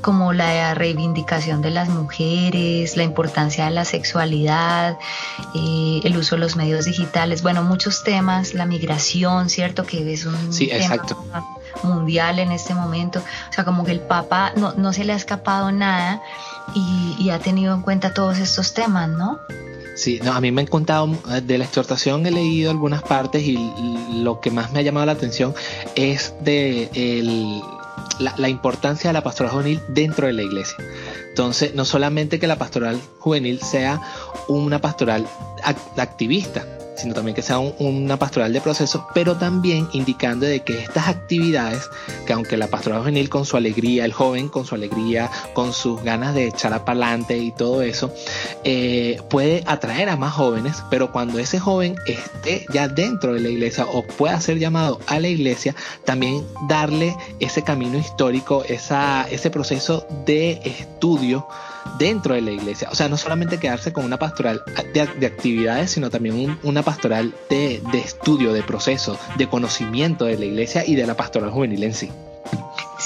como 0.00 0.32
la 0.32 0.72
reivindicación 0.74 1.60
de 1.60 1.70
las 1.70 1.88
mujeres, 1.90 2.96
la 2.96 3.02
importancia 3.02 3.66
de 3.66 3.72
la 3.72 3.84
sexualidad, 3.84 4.98
eh, 5.54 6.00
el 6.02 6.16
uso 6.16 6.36
de 6.36 6.40
los 6.40 6.56
medios 6.56 6.86
digitales, 6.86 7.42
bueno, 7.42 7.62
muchos 7.62 8.02
temas, 8.02 8.54
la 8.54 8.64
migración, 8.64 9.50
¿cierto? 9.50 9.84
Que 9.84 10.12
es 10.12 10.24
un 10.24 10.50
tema 10.50 11.44
mundial 11.82 12.38
en 12.38 12.50
este 12.50 12.74
momento. 12.74 13.20
O 13.50 13.52
sea, 13.52 13.64
como 13.64 13.84
que 13.84 13.92
el 13.92 14.00
Papa 14.00 14.52
no, 14.56 14.72
no 14.72 14.92
se 14.92 15.04
le 15.04 15.12
ha 15.12 15.16
escapado 15.16 15.70
nada 15.70 16.22
y, 16.74 17.16
y 17.18 17.30
ha 17.30 17.38
tenido 17.38 17.74
en 17.74 17.82
cuenta 17.82 18.14
todos 18.14 18.38
estos 18.38 18.72
temas, 18.72 19.08
¿no? 19.08 19.38
Sí, 20.00 20.18
no, 20.24 20.32
a 20.32 20.40
mí 20.40 20.50
me 20.50 20.62
han 20.62 20.66
contado 20.66 21.10
eh, 21.30 21.42
de 21.42 21.58
la 21.58 21.64
exhortación, 21.64 22.24
he 22.24 22.30
leído 22.30 22.70
algunas 22.70 23.02
partes 23.02 23.42
y 23.42 23.58
lo 24.14 24.40
que 24.40 24.50
más 24.50 24.72
me 24.72 24.78
ha 24.78 24.82
llamado 24.82 25.04
la 25.04 25.12
atención 25.12 25.54
es 25.94 26.32
de 26.40 26.88
la, 28.18 28.48
importancia 28.48 29.10
de 29.10 29.12
la 29.12 29.22
pastoral 29.22 29.52
juvenil 29.52 29.82
dentro 29.88 30.26
de 30.26 30.32
la 30.32 30.40
iglesia. 30.40 30.76
Entonces, 31.28 31.74
no 31.74 31.84
solamente 31.84 32.38
que 32.38 32.46
la 32.46 32.56
pastoral 32.56 32.98
juvenil 33.18 33.60
sea 33.60 34.00
una 34.48 34.78
pastoral 34.80 35.26
activista, 35.98 36.64
sino 36.96 37.14
también 37.14 37.34
que 37.34 37.42
sea 37.42 37.58
una 37.58 38.18
pastoral 38.18 38.52
de 38.52 38.60
proceso, 38.60 39.06
pero 39.14 39.36
también 39.36 39.88
indicando 39.92 40.46
de 40.46 40.60
que 40.60 40.80
estas 40.80 41.08
actividades, 41.08 41.88
que 42.26 42.32
aunque 42.32 42.56
la 42.56 42.66
pastoral 42.66 43.00
juvenil 43.00 43.28
con 43.28 43.44
su 43.44 43.56
alegría, 43.56 44.04
el 44.04 44.12
joven 44.12 44.48
con 44.48 44.64
su 44.64 44.74
alegría, 44.74 45.30
con 45.54 45.72
sus 45.72 46.02
ganas 46.02 46.34
de 46.34 46.48
echar 46.48 46.72
a 46.72 46.84
pa'lante 46.84 47.38
y 47.38 47.52
todo 47.52 47.82
eso, 47.82 48.12
eh, 48.64 49.20
puede 49.30 49.62
atraer 49.66 50.08
a 50.08 50.16
más 50.16 50.34
jóvenes, 50.34 50.82
pero 50.90 51.12
cuando 51.12 51.38
ese 51.38 51.58
joven 51.58 51.96
esté 52.06 52.66
ya 52.72 52.88
dentro 52.88 53.34
de 53.34 53.40
la 53.40 53.48
iglesia 53.48 53.86
o 53.86 54.02
pueda 54.02 54.40
ser 54.40 54.58
llamado 54.58 55.00
a 55.06 55.18
la 55.18 55.28
iglesia, 55.28 55.74
también 56.04 56.46
darle 56.68 57.16
ese 57.38 57.62
camino 57.62 57.98
histórico, 57.98 58.64
esa, 58.64 59.26
ese 59.30 59.50
proceso 59.50 60.06
de 60.26 60.60
estudio, 60.64 61.46
dentro 61.98 62.34
de 62.34 62.40
la 62.40 62.50
iglesia. 62.50 62.88
O 62.90 62.94
sea, 62.94 63.08
no 63.08 63.16
solamente 63.16 63.58
quedarse 63.58 63.92
con 63.92 64.04
una 64.04 64.18
pastoral 64.18 64.62
de, 64.92 65.26
actividades, 65.26 65.90
sino 65.90 66.10
también 66.10 66.58
una 66.62 66.82
pastoral 66.82 67.34
de, 67.48 67.82
estudio, 67.92 68.52
de 68.52 68.62
proceso, 68.62 69.18
de 69.36 69.48
conocimiento 69.48 70.24
de 70.24 70.38
la 70.38 70.44
iglesia 70.44 70.84
y 70.86 70.94
de 70.94 71.06
la 71.06 71.14
pastoral 71.14 71.50
juvenil 71.50 71.84
en 71.84 71.94
sí. 71.94 72.10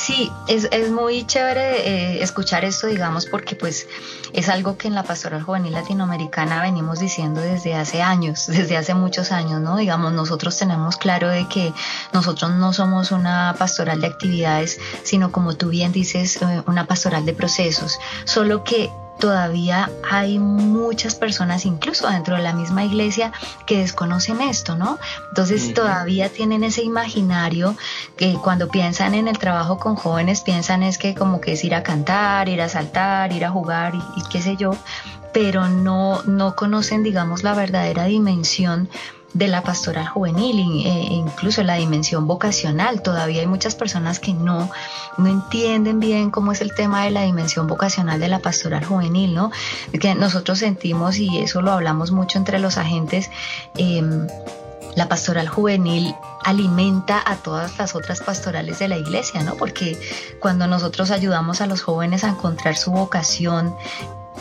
Sí, 0.04 0.30
es, 0.48 0.90
muy 0.90 1.26
chévere 1.26 1.88
eh, 1.88 2.22
escuchar 2.22 2.62
esto, 2.66 2.88
digamos, 2.88 3.24
porque 3.24 3.56
pues 3.56 3.88
es 4.34 4.50
algo 4.50 4.76
que 4.76 4.86
en 4.86 4.94
la 4.94 5.02
pastoral 5.02 5.42
juvenil 5.42 5.72
latinoamericana 5.72 6.60
venimos 6.60 6.98
diciendo 6.98 7.40
desde 7.40 7.74
hace 7.74 8.02
años, 8.02 8.46
desde 8.48 8.76
hace 8.76 8.92
muchos 8.92 9.32
años, 9.32 9.62
¿no? 9.62 9.78
Digamos, 9.78 10.12
nosotros 10.12 10.58
tenemos 10.58 10.98
claro 10.98 11.30
de 11.30 11.48
que 11.48 11.72
nosotros 12.12 12.50
no 12.50 12.74
somos 12.74 13.12
una 13.12 13.54
pastoral 13.58 14.02
de 14.02 14.08
actividades, 14.08 14.78
sino 15.04 15.32
como 15.32 15.56
tú 15.56 15.70
bien 15.70 15.90
dices, 15.90 16.36
eh, 16.42 16.62
una 16.66 16.86
pastoral 16.86 17.24
de 17.24 17.32
procesos, 17.32 17.98
solo 18.26 18.62
que 18.62 18.90
todavía 19.18 19.90
hay 20.08 20.38
muchas 20.38 21.14
personas, 21.14 21.66
incluso 21.66 22.08
dentro 22.08 22.36
de 22.36 22.42
la 22.42 22.52
misma 22.52 22.84
iglesia, 22.84 23.32
que 23.66 23.78
desconocen 23.78 24.40
esto, 24.40 24.76
¿no? 24.76 24.98
Entonces 25.30 25.72
todavía 25.74 26.28
tienen 26.28 26.64
ese 26.64 26.82
imaginario 26.82 27.76
que 28.16 28.34
cuando 28.34 28.68
piensan 28.68 29.14
en 29.14 29.28
el 29.28 29.38
trabajo 29.38 29.78
con 29.78 29.96
jóvenes, 29.96 30.42
piensan 30.42 30.82
es 30.82 30.98
que 30.98 31.14
como 31.14 31.40
que 31.40 31.52
es 31.52 31.64
ir 31.64 31.74
a 31.74 31.82
cantar, 31.82 32.48
ir 32.48 32.60
a 32.60 32.68
saltar, 32.68 33.32
ir 33.32 33.44
a 33.44 33.50
jugar 33.50 33.94
y, 33.94 33.98
y 34.20 34.22
qué 34.30 34.42
sé 34.42 34.56
yo, 34.56 34.72
pero 35.32 35.68
no, 35.68 36.22
no 36.24 36.54
conocen, 36.54 37.02
digamos, 37.02 37.42
la 37.42 37.54
verdadera 37.54 38.04
dimensión 38.04 38.88
de 39.34 39.48
la 39.48 39.62
pastoral 39.62 40.06
juvenil 40.08 40.58
e 40.86 41.14
incluso 41.14 41.62
la 41.64 41.74
dimensión 41.74 42.26
vocacional. 42.26 43.02
Todavía 43.02 43.40
hay 43.40 43.46
muchas 43.46 43.74
personas 43.74 44.20
que 44.20 44.32
no, 44.32 44.70
no 45.18 45.28
entienden 45.28 45.98
bien 46.00 46.30
cómo 46.30 46.52
es 46.52 46.60
el 46.60 46.72
tema 46.74 47.04
de 47.04 47.10
la 47.10 47.22
dimensión 47.22 47.66
vocacional 47.66 48.20
de 48.20 48.28
la 48.28 48.38
pastoral 48.38 48.84
juvenil, 48.84 49.34
¿no? 49.34 49.50
Que 50.00 50.14
nosotros 50.14 50.60
sentimos, 50.60 51.18
y 51.18 51.38
eso 51.38 51.62
lo 51.62 51.72
hablamos 51.72 52.12
mucho 52.12 52.38
entre 52.38 52.60
los 52.60 52.78
agentes, 52.78 53.28
em, 53.76 54.26
la 54.94 55.08
pastoral 55.08 55.48
juvenil 55.48 56.14
alimenta 56.44 57.20
a 57.24 57.36
todas 57.36 57.76
las 57.78 57.96
otras 57.96 58.20
pastorales 58.20 58.78
de 58.78 58.86
la 58.86 58.96
iglesia, 58.96 59.42
¿no? 59.42 59.56
Porque 59.56 59.98
cuando 60.38 60.68
nosotros 60.68 61.10
ayudamos 61.10 61.60
a 61.60 61.66
los 61.66 61.82
jóvenes 61.82 62.22
a 62.22 62.28
encontrar 62.28 62.76
su 62.76 62.92
vocación, 62.92 63.74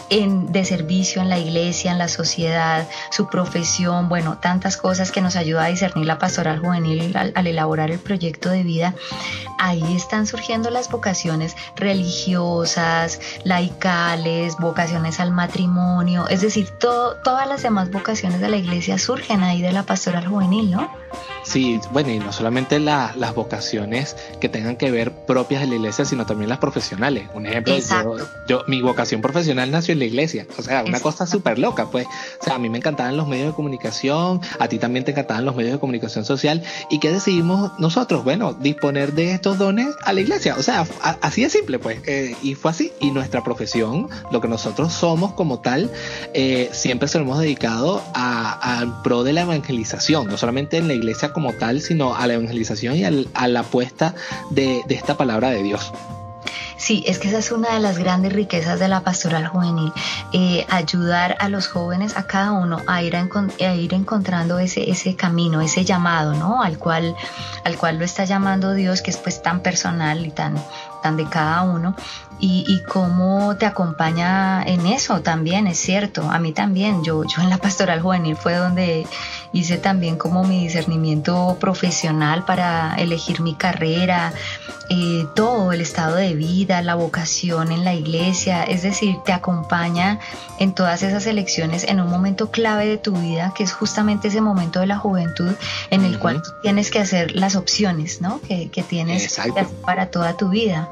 de 0.10 0.66
servicio 0.66 1.22
en 1.22 1.30
la 1.30 1.40
iglesia, 1.40 1.92
en 1.92 1.98
la 1.98 2.08
sociedad, 2.08 2.88
su 3.12 3.28
profesión, 3.28 4.10
bueno, 4.10 4.38
tantas 4.40 4.78
cosas 4.78 5.12
que 5.12 5.22
nos 5.22 5.36
ayuda 5.36 5.66
a 5.66 5.68
discernir 5.68 6.06
la 6.06 6.20
pastoral 6.20 6.60
juvenil 6.60 7.16
al, 7.18 7.32
al 7.36 7.48
elaborar 7.48 7.90
el 7.90 8.00
proyecto 8.00 8.50
de 8.50 8.64
vida, 8.64 8.94
ahí 9.60 9.96
están 9.96 10.28
surgiendo 10.28 10.70
las 10.70 10.92
vocaciones 10.92 11.56
religiosas, 11.76 13.20
laicales, 13.44 14.56
vocaciones 14.58 15.20
al 15.20 15.32
matrimonio, 15.32 16.28
es 16.28 16.42
decir, 16.42 16.70
todas 16.80 17.48
las 17.48 17.64
demás 17.64 17.90
vocaciones 17.92 18.40
de 18.40 18.50
la 18.50 18.58
iglesia 18.58 18.98
surgen 18.98 19.42
ahí 19.44 19.62
de 19.62 19.72
la 19.72 19.84
pastoral 19.84 20.28
juvenil, 20.28 20.72
¿no? 20.72 20.92
Sí, 21.44 21.80
bueno, 21.92 22.10
y 22.10 22.20
no 22.20 22.32
solamente 22.32 22.80
las 22.80 23.36
vocaciones 23.36 24.16
que 24.40 24.48
tengan 24.48 24.78
que 24.78 24.92
ver 24.92 25.12
propias 25.12 25.62
de 25.62 25.68
la 25.68 25.76
iglesia, 25.76 26.06
sino 26.06 26.26
también 26.26 26.50
las 26.50 26.58
profesionales. 26.58 27.28
Un 27.34 27.46
ejemplo, 27.46 27.76
yo, 28.48 28.64
mi 28.68 28.82
vocación 28.82 29.22
profesional 29.22 29.70
nació 29.70 29.83
en 29.92 30.00
la 30.00 30.06
iglesia, 30.06 30.48
o 30.58 30.62
sea, 30.62 30.84
una 30.84 31.00
cosa 31.00 31.28
súper 31.28 31.60
loca, 31.60 31.88
pues. 31.92 32.08
O 32.42 32.44
sea, 32.44 32.56
a 32.56 32.60
mí 32.60 32.70
me 32.70 32.78
encantaban 32.78 33.18
los 33.18 33.28
medios 33.28 33.48
de 33.48 33.54
comunicación, 33.54 34.42
a 34.60 34.68
ti 34.68 34.80
también 34.80 35.06
te 35.06 35.12
encantaban 35.12 35.46
los 35.46 35.56
medios 35.56 35.74
de 35.74 35.80
comunicación 35.80 36.26
social, 36.26 36.64
¿y 36.90 37.00
qué 37.00 37.12
decidimos 37.12 37.72
nosotros? 37.80 38.24
Bueno, 38.24 38.54
disponer 38.54 39.14
de 39.14 39.34
estos 39.34 39.58
dones 39.58 39.88
a 40.04 40.14
la 40.14 40.22
iglesia, 40.22 40.56
o 40.58 40.64
sea, 40.64 40.86
así 41.22 41.44
de 41.44 41.50
simple, 41.50 41.80
pues. 41.80 42.00
Eh, 42.06 42.36
y 42.42 42.56
fue 42.56 42.72
así, 42.72 42.92
y 43.00 43.12
nuestra 43.12 43.44
profesión, 43.44 44.10
lo 44.32 44.42
que 44.42 44.48
nosotros 44.48 44.94
somos 44.94 45.34
como 45.34 45.60
tal, 45.60 45.92
eh, 46.34 46.70
siempre 46.72 47.08
se 47.08 47.18
lo 47.18 47.26
hemos 47.26 47.40
dedicado 47.40 48.02
al 48.14 49.02
pro 49.02 49.24
de 49.24 49.34
la 49.34 49.42
evangelización, 49.42 50.28
no 50.28 50.38
solamente 50.38 50.78
en 50.78 50.88
la 50.88 50.94
iglesia 50.94 51.34
como 51.34 51.54
tal, 51.54 51.82
sino 51.82 52.16
a 52.16 52.28
la 52.28 52.36
evangelización 52.36 52.96
y 52.96 53.04
a 53.06 53.48
la 53.48 53.60
apuesta 53.60 54.16
de, 54.52 54.82
esta 54.90 55.18
palabra 55.18 55.50
de 55.50 55.64
Dios. 55.64 55.92
Sí, 56.84 57.02
es 57.08 57.18
que 57.18 57.30
esa 57.30 57.38
es 57.38 57.50
una 57.54 57.76
de 57.76 57.80
las 57.80 57.98
grandes 57.98 58.34
riquezas 58.34 58.78
de 58.78 58.90
la 58.90 59.00
pastoral 59.00 59.48
juvenil, 59.48 59.94
eh, 60.34 60.66
ayudar 60.70 61.38
a 61.40 61.48
los 61.48 61.70
jóvenes, 61.70 62.18
a 62.18 62.28
cada 62.28 62.52
uno, 62.52 62.82
a 62.88 63.02
ir, 63.02 63.16
a, 63.16 63.74
ir 63.74 63.94
encontrando 63.94 64.60
ese, 64.60 64.92
ese 64.92 65.16
camino, 65.16 65.62
ese 65.62 65.86
llamado, 65.86 66.34
¿no? 66.34 66.62
Al 66.62 66.78
cual, 66.78 67.16
al 67.64 67.78
cual 67.78 68.00
lo 68.00 68.04
está 68.04 68.26
llamando 68.26 68.74
Dios, 68.74 69.02
que 69.02 69.12
es 69.12 69.18
pues 69.18 69.42
tan 69.42 69.62
personal 69.62 70.26
y 70.26 70.32
tan, 70.32 70.62
tan 71.02 71.16
de 71.16 71.24
cada 71.24 71.62
uno, 71.62 71.96
y, 72.46 72.82
cómo 72.90 73.56
te 73.56 73.66
acompaña 73.66 74.62
en 74.64 74.86
eso 74.86 75.22
también, 75.22 75.68
es 75.68 75.78
cierto, 75.78 76.30
a 76.30 76.40
mí 76.40 76.52
también, 76.52 77.02
yo, 77.02 77.24
yo 77.24 77.42
en 77.42 77.50
la 77.50 77.58
pastoral 77.58 78.02
juvenil 78.02 78.36
fue 78.36 78.56
donde 78.56 79.08
hice 79.54 79.78
también 79.78 80.18
como 80.18 80.44
mi 80.44 80.64
discernimiento 80.64 81.58
profesional 81.60 82.44
para 82.44 82.96
elegir 82.96 83.40
mi 83.40 83.54
carrera, 83.56 84.34
eh, 84.90 85.26
todo 85.36 85.72
el 85.72 85.80
estado 85.80 86.16
de 86.16 86.34
vida, 86.34 86.82
la 86.82 86.96
vocación 86.96 87.72
en 87.72 87.86
la 87.86 87.94
iglesia, 87.94 88.64
es 88.64 88.82
decir, 88.82 89.16
te 89.24 89.32
acompaña 89.32 90.20
en 90.60 90.74
todas 90.74 91.04
esas 91.04 91.26
elecciones 91.28 91.86
en 91.86 92.02
un 92.02 92.10
momento 92.10 92.52
clave 92.52 92.88
de 92.88 92.98
tu 92.98 93.14
vida, 93.16 93.54
que 93.56 93.64
es 93.64 93.72
justamente 93.72 94.28
ese 94.28 94.42
momento 94.42 94.82
de 94.82 94.88
la 94.88 94.98
juventud 94.98 95.54
en 95.90 96.04
el 96.04 96.20
cual 96.20 96.42
tienes 96.62 96.92
que 96.92 97.00
hacer 97.00 97.36
las 97.36 97.56
opciones, 97.56 98.20
¿no? 98.22 98.42
Que, 98.42 98.70
tienes 98.84 99.40
para 99.86 100.08
toda 100.08 100.36
tu 100.36 100.50
vida. 100.50 100.90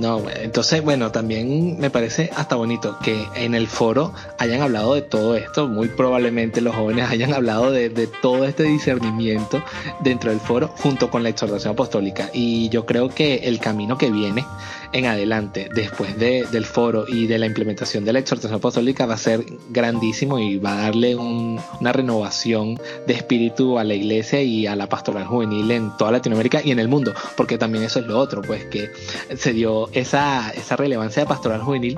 No, 0.00 0.22
entonces, 0.30 0.82
bueno, 0.82 1.12
también 1.12 1.78
me 1.78 1.90
parece 1.90 2.30
hasta 2.34 2.56
bonito 2.56 2.96
que 3.02 3.26
en 3.34 3.54
el 3.54 3.66
foro 3.66 4.14
hayan 4.38 4.62
hablado 4.62 4.94
de 4.94 5.02
todo 5.02 5.36
esto. 5.36 5.68
Muy 5.68 5.88
probablemente 5.88 6.62
los 6.62 6.74
jóvenes 6.74 7.06
hayan 7.10 7.34
hablado 7.34 7.70
de, 7.70 7.90
todo 8.22 8.46
este 8.46 8.62
discernimiento 8.62 9.62
dentro 10.02 10.30
del 10.30 10.40
foro 10.40 10.68
junto 10.68 11.10
con 11.10 11.22
la 11.22 11.28
exhortación 11.28 11.74
apostólica. 11.74 12.30
Y 12.32 12.70
yo 12.70 12.86
creo 12.86 13.10
que 13.10 13.40
el 13.44 13.60
camino 13.60 13.98
que 13.98 14.10
viene 14.10 14.46
en 14.92 15.06
adelante, 15.06 15.68
después 15.74 16.18
del 16.18 16.64
foro 16.64 17.04
y 17.06 17.26
de 17.26 17.38
la 17.38 17.46
implementación 17.46 18.04
de 18.04 18.12
la 18.12 18.18
exhortación 18.18 18.58
apostólica, 18.58 19.06
va 19.06 19.14
a 19.14 19.18
ser 19.18 19.44
grandísimo 19.70 20.38
y 20.38 20.58
va 20.58 20.74
a 20.74 20.82
darle 20.82 21.14
una 21.14 21.92
renovación 21.92 22.80
de 23.06 23.14
espíritu 23.14 23.78
a 23.78 23.84
la 23.84 23.94
iglesia 23.94 24.42
y 24.42 24.66
a 24.66 24.74
la 24.74 24.88
pastoral 24.88 25.26
juvenil 25.26 25.70
en 25.70 25.96
toda 25.96 26.10
Latinoamérica 26.12 26.60
y 26.64 26.72
en 26.72 26.80
el 26.80 26.88
mundo, 26.88 27.14
porque 27.36 27.58
también 27.58 27.84
eso 27.84 28.00
es 28.00 28.06
lo 28.06 28.18
otro, 28.18 28.42
pues 28.42 28.64
que 28.64 28.90
se 29.36 29.52
dio 29.52 29.88
esa, 29.92 30.50
esa 30.50 30.76
relevancia 30.76 31.22
de 31.22 31.28
pastoral 31.28 31.62
juvenil 31.62 31.96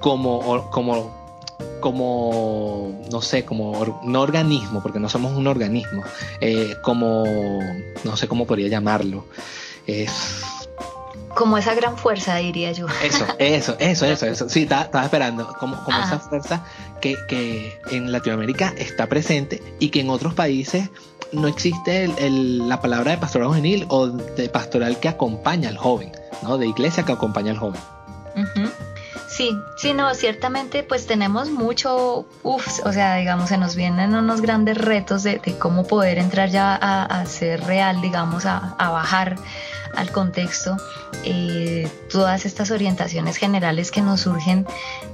como, 0.00 0.68
como 0.70 1.22
como, 1.80 3.04
no 3.10 3.20
sé, 3.20 3.44
como 3.44 4.00
no 4.04 4.20
organismo, 4.20 4.80
porque 4.82 5.00
no 5.00 5.08
somos 5.08 5.32
un 5.36 5.48
organismo, 5.48 6.02
eh, 6.40 6.76
como, 6.80 7.24
no 8.04 8.16
sé 8.16 8.28
cómo 8.28 8.46
podría 8.46 8.68
llamarlo. 8.68 9.26
Es 9.86 10.61
como 11.34 11.58
esa 11.58 11.74
gran 11.74 11.96
fuerza, 11.96 12.36
diría 12.36 12.72
yo. 12.72 12.86
Eso, 13.02 13.26
eso, 13.38 13.76
eso, 13.78 14.06
eso, 14.06 14.26
eso. 14.26 14.48
Sí, 14.48 14.62
estaba, 14.62 15.04
esperando. 15.04 15.46
Como, 15.58 15.82
como 15.84 15.98
esa 15.98 16.18
fuerza 16.18 16.64
que, 17.00 17.16
que, 17.28 17.80
en 17.90 18.12
Latinoamérica 18.12 18.74
está 18.76 19.06
presente 19.06 19.62
y 19.78 19.90
que 19.90 20.00
en 20.00 20.10
otros 20.10 20.34
países 20.34 20.90
no 21.32 21.48
existe 21.48 22.04
el, 22.04 22.68
la 22.68 22.80
palabra 22.80 23.12
de 23.12 23.18
pastoral 23.18 23.48
juvenil 23.48 23.86
o 23.88 24.08
de 24.08 24.48
pastoral 24.48 25.00
que 25.00 25.08
acompaña 25.08 25.68
al 25.68 25.78
joven, 25.78 26.12
¿no? 26.42 26.58
De 26.58 26.66
iglesia 26.66 27.04
que 27.04 27.12
acompaña 27.12 27.52
al 27.52 27.58
joven. 27.58 27.80
Sí, 29.42 29.58
sí, 29.74 29.92
no, 29.92 30.14
ciertamente 30.14 30.84
pues 30.84 31.08
tenemos 31.08 31.50
mucho, 31.50 32.26
uff, 32.44 32.78
o 32.84 32.92
sea, 32.92 33.16
digamos, 33.16 33.48
se 33.48 33.58
nos 33.58 33.74
vienen 33.74 34.14
unos 34.14 34.40
grandes 34.40 34.78
retos 34.78 35.24
de, 35.24 35.40
cómo 35.58 35.84
poder 35.84 36.18
entrar 36.18 36.48
ya 36.48 36.76
a, 36.76 37.26
ser 37.26 37.64
real, 37.64 38.00
digamos, 38.00 38.46
a, 38.46 38.76
a 38.78 38.90
bajar 38.90 39.34
al 39.96 40.12
contexto 40.12 40.76
eh, 41.24 41.90
todas 42.08 42.46
estas 42.46 42.70
orientaciones 42.70 43.36
generales 43.36 43.90
que 43.90 44.00
nos 44.00 44.20
surgen 44.20 44.64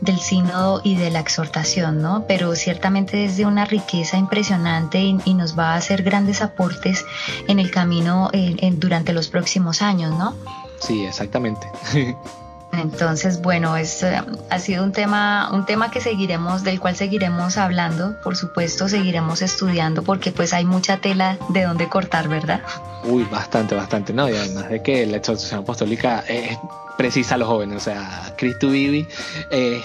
del 0.03 0.21
sínodo 0.21 0.83
y 0.85 0.97
de 0.97 1.09
la 1.09 1.21
exhortación, 1.21 2.03
¿no? 2.03 2.27
Pero 2.29 2.55
ciertamente 2.55 3.25
es 3.25 3.39
de 3.39 3.47
una 3.47 3.65
riqueza 3.65 4.19
impresionante 4.19 5.01
y, 5.01 5.33
nos 5.33 5.59
va 5.59 5.73
a 5.73 5.77
hacer 5.77 6.03
grandes 6.03 6.43
aportes 6.43 7.07
en 7.47 7.61
el 7.61 7.71
camino 7.71 8.29
eh, 8.35 8.75
durante 8.77 9.15
los 9.15 9.29
próximos 9.29 9.81
años, 9.81 10.11
¿no? 10.19 10.35
Sí, 10.81 11.07
exactamente. 11.07 11.67
Entonces, 12.79 13.43
bueno, 13.43 13.77
es, 13.77 14.03
eh, 14.03 14.21
ha 14.51 14.59
sido 14.59 14.85
un 14.85 14.93
tema, 14.93 15.51
un 15.53 15.67
tema 15.67 15.91
que 15.91 16.01
seguiremos, 16.01 16.65
del 16.65 16.81
cual 16.81 16.97
seguiremos 16.97 17.57
hablando, 17.57 18.17
por 18.23 18.37
supuesto, 18.37 18.89
seguiremos 18.89 19.43
estudiando 19.43 20.03
porque 20.03 20.33
pues 20.33 20.53
hay 20.53 20.65
mucha 20.65 20.99
tela 20.99 21.39
de 21.49 21.65
donde 21.65 21.89
cortar, 21.89 22.29
¿verdad? 22.29 22.63
Uy, 23.05 23.25
bastante, 23.25 23.75
bastante, 23.75 24.13
¿no? 24.13 24.29
Y 24.29 24.37
además 24.37 24.69
de 24.69 24.83
que 24.83 25.07
la 25.07 25.19
exhortación 25.19 25.61
apostólica 25.61 26.25
es 26.29 26.59
precisa 26.97 27.37
a 27.37 27.39
los 27.39 27.49
jóvenes, 27.49 27.77
o 27.77 27.81
sea, 27.81 28.35
Cristo 28.37 28.69
Vivi 28.71 29.07
es 29.51 29.83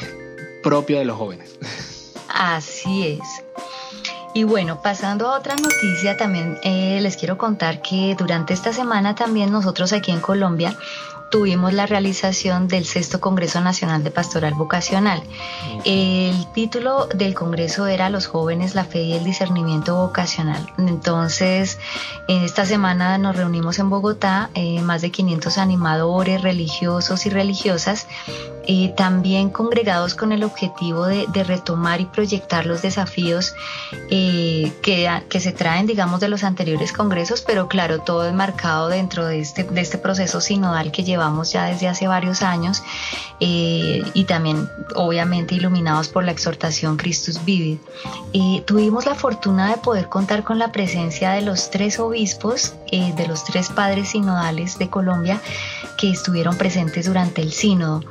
propio 0.64 1.00
de 1.00 1.06
los 1.06 1.18
jóvenes. 1.18 1.58
Así 2.28 3.20
es. 3.20 3.44
Y 4.36 4.46
bueno, 4.46 4.82
pasando 4.82 5.30
a 5.30 5.38
otra 5.38 5.56
noticia, 5.56 6.18
también 6.18 6.58
eh, 6.64 7.00
les 7.02 7.18
quiero 7.18 7.38
contar 7.38 7.84
que 7.84 8.16
durante 8.18 8.56
esta 8.56 8.74
semana 8.74 9.14
también 9.14 9.52
nosotros 9.52 9.94
aquí 9.94 10.12
en 10.12 10.22
Colombia 10.22 10.76
tuvimos 11.34 11.74
la 11.74 11.88
realización 11.88 12.68
del 12.68 12.86
sexto 12.86 13.20
Congreso 13.20 13.60
Nacional 13.60 14.04
de 14.04 14.12
Pastoral 14.12 14.54
Vocacional. 14.54 15.24
El 15.84 16.46
título 16.54 17.08
del 17.08 17.34
Congreso 17.34 17.88
era 17.88 18.12
Los 18.12 18.28
jóvenes, 18.28 18.76
la 18.76 18.86
fe 18.86 19.02
y 19.02 19.14
el 19.14 19.24
discernimiento 19.24 19.96
vocacional. 19.96 20.64
Entonces, 20.78 21.80
en 22.28 22.44
esta 22.44 22.68
semana 22.68 23.18
nos 23.18 23.36
reunimos 23.36 23.80
en 23.80 23.90
Bogotá, 23.90 24.52
eh, 24.54 24.80
más 24.82 25.02
de 25.02 25.10
500 25.10 25.58
animadores 25.58 26.44
religiosos 26.44 27.26
y 27.26 27.32
religiosas, 27.32 28.06
eh, 28.66 28.94
también 28.96 29.50
congregados 29.50 30.16
con 30.16 30.32
el 30.32 30.44
objetivo 30.44 31.06
de, 31.06 31.26
retomar 31.44 32.00
y 32.00 32.06
proyectar 32.06 32.66
los 32.66 32.82
desafíos 32.82 33.54
eh, 34.10 34.72
que, 34.82 35.40
se 35.40 35.52
traen, 35.52 35.88
digamos, 35.88 36.20
de 36.20 36.30
los 36.30 36.44
anteriores 36.44 36.94
congresos, 36.94 37.42
pero 37.42 37.68
claro, 37.68 38.00
todo 38.00 38.26
enmarcado 38.26 38.88
dentro 38.88 39.26
de 39.26 39.42
este, 39.42 39.64
de 39.64 39.82
este 39.82 39.98
proceso 39.98 40.40
sinodal 40.40 40.92
que 40.92 41.04
lleva 41.04 41.24
ya 41.44 41.66
desde 41.66 41.88
hace 41.88 42.08
varios 42.08 42.42
años 42.42 42.84
eh, 43.40 44.04
y 44.14 44.26
también 44.26 44.70
obviamente 44.96 45.56
iluminados 45.56 46.08
por 46.08 46.24
la 46.24 46.32
exhortación 46.32 46.98
Christus 46.98 47.44
Vivid. 47.44 47.78
tuvimos 48.66 49.06
la 49.06 49.16
fortuna 49.16 49.70
de 49.70 49.78
poder 49.78 50.10
contar 50.10 50.44
con 50.44 50.60
la 50.60 50.72
presencia 50.72 51.32
de 51.32 51.42
los 51.42 51.70
tres 51.72 52.00
obispos, 52.00 52.76
eh, 52.92 53.14
de 53.16 53.28
los 53.28 53.44
tres 53.44 53.70
padres 53.70 54.10
sinodales 54.10 54.78
de 54.78 54.90
Colombia 54.90 55.42
que 55.98 56.12
estuvieron 56.12 56.58
presentes 56.58 57.06
durante 57.06 57.42
el 57.42 57.52
sínodo. 57.52 58.02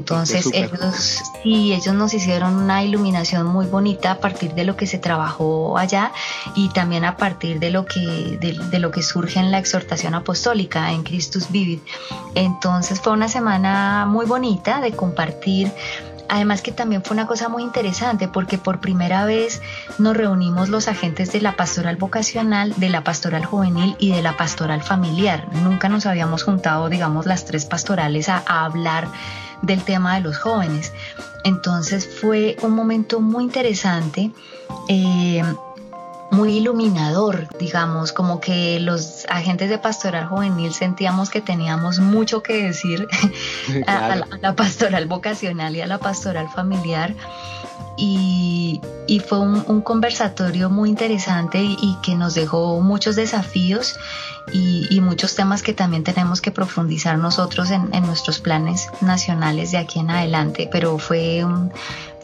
Entonces 0.00 0.48
ellos, 0.54 1.22
sí, 1.42 1.74
ellos 1.74 1.94
nos 1.94 2.14
hicieron 2.14 2.56
una 2.56 2.82
iluminación 2.82 3.46
muy 3.46 3.66
bonita 3.66 4.12
a 4.12 4.18
partir 4.18 4.54
de 4.54 4.64
lo 4.64 4.74
que 4.74 4.86
se 4.86 4.96
trabajó 4.96 5.76
allá 5.76 6.10
y 6.54 6.70
también 6.70 7.04
a 7.04 7.18
partir 7.18 7.60
de 7.60 7.70
lo 7.70 7.84
que, 7.84 8.38
de, 8.40 8.78
lo 8.78 8.90
que 8.90 9.02
surge 9.02 9.38
en 9.40 9.50
la 9.50 9.58
exhortación 9.58 10.14
apostólica 10.14 10.90
en 10.92 11.02
Christus 11.02 11.50
Vivid. 11.50 11.80
Entonces 12.34 12.98
fue 12.98 13.12
una 13.12 13.28
semana 13.28 14.06
muy 14.08 14.24
bonita 14.24 14.80
de 14.80 14.92
compartir. 14.92 15.70
Además 16.30 16.62
que 16.62 16.72
también 16.72 17.02
fue 17.02 17.14
una 17.14 17.26
cosa 17.26 17.48
muy 17.48 17.62
interesante 17.62 18.26
porque 18.28 18.56
por 18.56 18.80
primera 18.80 19.26
vez 19.26 19.60
nos 19.98 20.16
reunimos 20.16 20.68
los 20.68 20.88
agentes 20.88 21.32
de 21.32 21.40
la 21.40 21.56
pastoral 21.56 21.96
vocacional, 21.96 22.72
de 22.76 22.88
la 22.88 23.02
pastoral 23.04 23.44
juvenil 23.44 23.96
y 23.98 24.12
de 24.12 24.22
la 24.22 24.36
pastoral 24.36 24.82
familiar. 24.82 25.48
Nunca 25.52 25.88
nos 25.88 26.06
habíamos 26.06 26.44
juntado, 26.44 26.88
digamos, 26.88 27.26
las 27.26 27.44
tres 27.44 27.66
pastorales 27.66 28.28
a, 28.28 28.38
hablar 28.46 29.08
del 29.62 29.82
tema 29.82 30.14
de 30.14 30.20
los 30.20 30.38
jóvenes. 30.38 30.92
Entonces 31.44 32.08
fue 32.20 32.56
un 32.62 32.72
momento 32.72 33.20
muy 33.20 33.44
interesante. 33.44 34.30
Eh, 34.88 35.42
muy 36.30 36.58
iluminador, 36.58 37.48
digamos, 37.58 38.12
como 38.12 38.40
que 38.40 38.78
los 38.80 39.26
agentes 39.28 39.68
de 39.68 39.78
pastoral 39.78 40.28
juvenil 40.28 40.72
sentíamos 40.72 41.28
que 41.28 41.40
teníamos 41.40 41.98
mucho 41.98 42.42
que 42.42 42.62
decir 42.62 43.08
a, 43.86 44.16
la, 44.40 44.54
pastoral 44.54 45.06
vocacional 45.06 45.76
y 45.76 45.80
a 45.80 45.86
la 45.86 45.98
pastoral 45.98 46.48
familiar. 46.48 47.14
Y, 48.02 48.80
fue 49.26 49.38
un, 49.40 49.82
conversatorio 49.82 50.70
muy 50.70 50.88
interesante 50.88 51.62
y, 51.62 51.96
que 52.02 52.14
nos 52.14 52.34
dejó 52.34 52.80
muchos 52.80 53.16
desafíos 53.16 53.96
y, 54.52 55.00
muchos 55.00 55.34
temas 55.34 55.62
que 55.62 55.74
también 55.74 56.04
tenemos 56.04 56.40
que 56.40 56.50
profundizar 56.50 57.18
nosotros 57.18 57.70
en, 57.70 57.90
nuestros 58.02 58.40
planes 58.40 58.88
nacionales 59.00 59.72
de 59.72 59.78
aquí 59.78 59.98
en 60.00 60.10
adelante. 60.10 60.68
Pero 60.72 60.98
fue, 60.98 61.44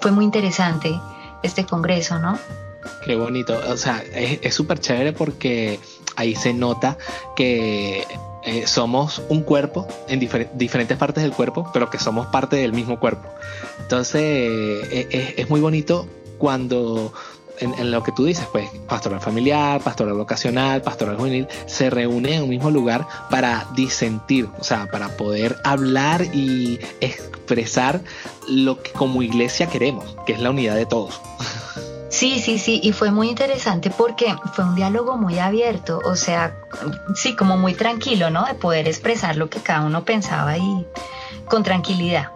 fue 0.00 0.10
muy 0.10 0.24
interesante 0.24 0.98
este 1.42 1.66
congreso, 1.66 2.18
¿no? 2.18 2.38
Qué 3.04 3.16
bonito. 3.16 3.60
O 3.68 3.76
sea, 3.76 4.02
es 4.14 4.54
súper 4.54 4.78
chévere 4.78 5.12
porque 5.12 5.78
ahí 6.16 6.34
se 6.34 6.54
nota 6.54 6.96
que 7.36 8.06
eh, 8.46 8.66
somos 8.66 9.22
un 9.28 9.42
cuerpo 9.42 9.86
en 10.08 10.20
diferentes 10.20 10.96
partes 10.96 11.22
del 11.22 11.32
cuerpo, 11.32 11.68
pero 11.72 11.90
que 11.90 11.98
somos 11.98 12.26
parte 12.28 12.56
del 12.56 12.72
mismo 12.72 12.98
cuerpo. 12.98 13.28
Entonces, 13.80 14.22
eh, 14.22 15.34
es 15.36 15.50
muy 15.50 15.60
bonito 15.60 16.08
cuando 16.38 17.12
en, 17.58 17.90
lo 17.90 18.02
que 18.02 18.12
tú 18.12 18.24
dices, 18.24 18.46
pues 18.52 18.68
pastoral 18.88 19.20
familiar, 19.20 19.80
pastoral 19.80 20.14
vocacional, 20.14 20.82
pastoral 20.82 21.16
juvenil, 21.16 21.48
se 21.66 21.90
reúnen 21.90 22.34
en 22.34 22.42
un 22.44 22.48
mismo 22.48 22.70
lugar 22.70 23.06
para 23.30 23.66
disentir, 23.74 24.48
o 24.58 24.64
sea, 24.64 24.88
para 24.90 25.16
poder 25.16 25.56
hablar 25.64 26.24
y 26.32 26.78
expresar 27.00 28.00
lo 28.48 28.82
que 28.82 28.92
como 28.92 29.22
iglesia 29.22 29.66
queremos, 29.66 30.16
que 30.26 30.34
es 30.34 30.40
la 30.40 30.50
unidad 30.50 30.76
de 30.76 30.86
todos. 30.86 31.20
Sí, 32.16 32.38
sí, 32.38 32.58
sí, 32.58 32.80
y 32.82 32.92
fue 32.92 33.10
muy 33.10 33.28
interesante 33.28 33.90
porque 33.90 34.34
fue 34.54 34.64
un 34.64 34.74
diálogo 34.74 35.18
muy 35.18 35.38
abierto, 35.38 36.00
o 36.02 36.16
sea, 36.16 36.56
sí, 37.14 37.36
como 37.36 37.58
muy 37.58 37.74
tranquilo, 37.74 38.30
¿no? 38.30 38.46
De 38.46 38.54
poder 38.54 38.88
expresar 38.88 39.36
lo 39.36 39.50
que 39.50 39.60
cada 39.60 39.82
uno 39.82 40.02
pensaba 40.02 40.56
y 40.56 40.86
con 41.44 41.62
tranquilidad. 41.62 42.30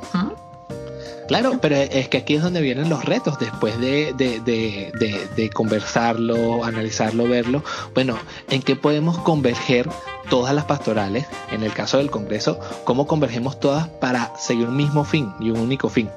Claro, 1.29 1.61
pero 1.63 1.77
es 1.77 2.11
que 2.11 2.19
aquí 2.19 2.35
es 2.35 2.43
donde 2.43 2.61
vienen 2.61 2.91
los 2.91 3.07
retos, 3.07 3.39
después 3.39 3.81
de, 3.81 4.13
de, 4.13 5.51
conversarlo, 5.51 6.63
analizarlo, 6.63 7.27
verlo. 7.27 7.65
Bueno, 7.95 8.19
¿en 8.51 8.61
qué 8.61 8.77
podemos 8.77 9.17
converger 9.21 9.89
todas 10.29 10.55
las 10.55 10.67
pastorales? 10.67 11.25
En 11.53 11.63
el 11.63 11.73
caso 11.73 11.97
del 11.97 12.11
Congreso, 12.11 12.61
¿cómo 12.85 13.07
convergemos 13.07 13.59
todas 13.59 13.89
para 13.89 14.37
seguir 14.37 14.69
un 14.69 14.77
mismo 14.77 15.05
fin 15.05 15.33
y 15.41 15.51
un 15.51 15.61
único 15.61 15.89
fin? 15.89 16.11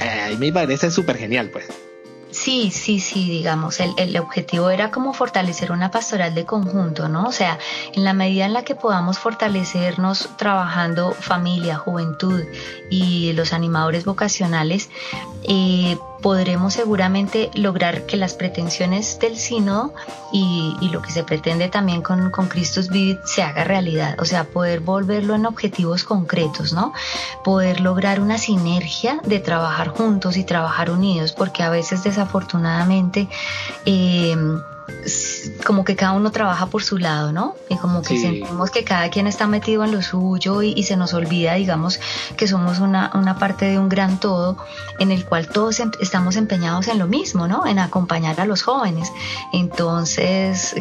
A 0.00 0.30
mí 0.30 0.36
me 0.36 0.52
parece 0.52 0.90
súper 0.90 1.16
genial, 1.16 1.50
pues. 1.52 1.66
Sí, 2.44 2.70
sí, 2.70 3.00
sí, 3.00 3.30
digamos, 3.30 3.80
el, 3.80 3.94
el, 3.96 4.18
objetivo 4.18 4.68
era 4.68 4.90
como 4.90 5.14
fortalecer 5.14 5.72
una 5.72 5.90
pastoral 5.90 6.34
de 6.34 6.44
conjunto, 6.44 7.08
¿no? 7.08 7.24
O 7.24 7.32
sea, 7.32 7.58
en 7.94 8.04
la 8.04 8.12
medida 8.12 8.44
en 8.44 8.52
la 8.52 8.64
que 8.64 8.74
podamos 8.74 9.18
fortalecernos 9.18 10.28
trabajando 10.36 11.12
familia, 11.12 11.78
juventud 11.78 12.44
y 12.90 13.32
los 13.32 13.54
animadores 13.54 14.04
vocacionales, 14.04 14.90
eh, 15.44 15.96
podremos 16.24 16.72
seguramente 16.72 17.50
lograr 17.52 18.06
que 18.06 18.16
las 18.16 18.32
pretensiones 18.32 19.18
del 19.18 19.36
sínodo 19.36 19.92
y, 20.32 20.74
lo 20.90 21.02
que 21.02 21.10
se 21.10 21.22
pretende 21.22 21.68
también 21.68 22.00
con, 22.00 22.30
con 22.30 22.48
Christus 22.48 22.88
Vivit 22.88 23.18
se 23.26 23.42
haga 23.42 23.62
realidad, 23.64 24.16
o 24.18 24.24
sea, 24.24 24.44
poder 24.44 24.80
volverlo 24.80 25.34
en 25.34 25.44
objetivos 25.44 26.02
concretos, 26.02 26.72
¿no? 26.72 26.94
Poder 27.44 27.80
lograr 27.80 28.20
una 28.20 28.38
sinergia 28.38 29.20
de 29.26 29.38
trabajar 29.38 29.88
juntos 29.88 30.38
y 30.38 30.44
trabajar 30.44 30.90
unidos, 30.90 31.32
porque 31.32 31.62
a 31.62 31.68
veces 31.68 32.02
desafortunadamente 32.04 33.28
eh, 33.84 34.34
como 35.64 35.84
que 35.84 35.96
cada 35.96 36.12
uno 36.12 36.30
trabaja 36.30 36.66
por 36.66 36.82
su 36.82 36.98
lado, 36.98 37.32
¿no? 37.32 37.54
Y 37.68 37.76
como 37.76 38.02
que 38.02 38.18
sentimos 38.18 38.70
que 38.70 38.84
cada 38.84 39.08
quien 39.10 39.26
está 39.26 39.46
metido 39.46 39.84
en 39.84 39.92
lo 39.92 40.02
suyo 40.02 40.62
y, 40.62 40.82
se 40.82 40.96
nos 40.96 41.14
olvida, 41.14 41.54
digamos, 41.54 42.00
que 42.36 42.46
somos 42.46 42.78
una, 42.78 43.10
una, 43.14 43.38
parte 43.38 43.66
de 43.66 43.78
un 43.78 43.88
gran 43.88 44.20
todo 44.20 44.56
en 44.98 45.10
el 45.10 45.24
cual 45.24 45.48
todos 45.48 45.80
estamos 46.00 46.36
empeñados 46.36 46.88
en 46.88 46.98
lo 46.98 47.06
mismo, 47.06 47.48
¿no? 47.48 47.66
En 47.66 47.78
acompañar 47.78 48.40
a 48.40 48.46
los 48.46 48.62
jóvenes. 48.62 49.10
Entonces, 49.52 50.74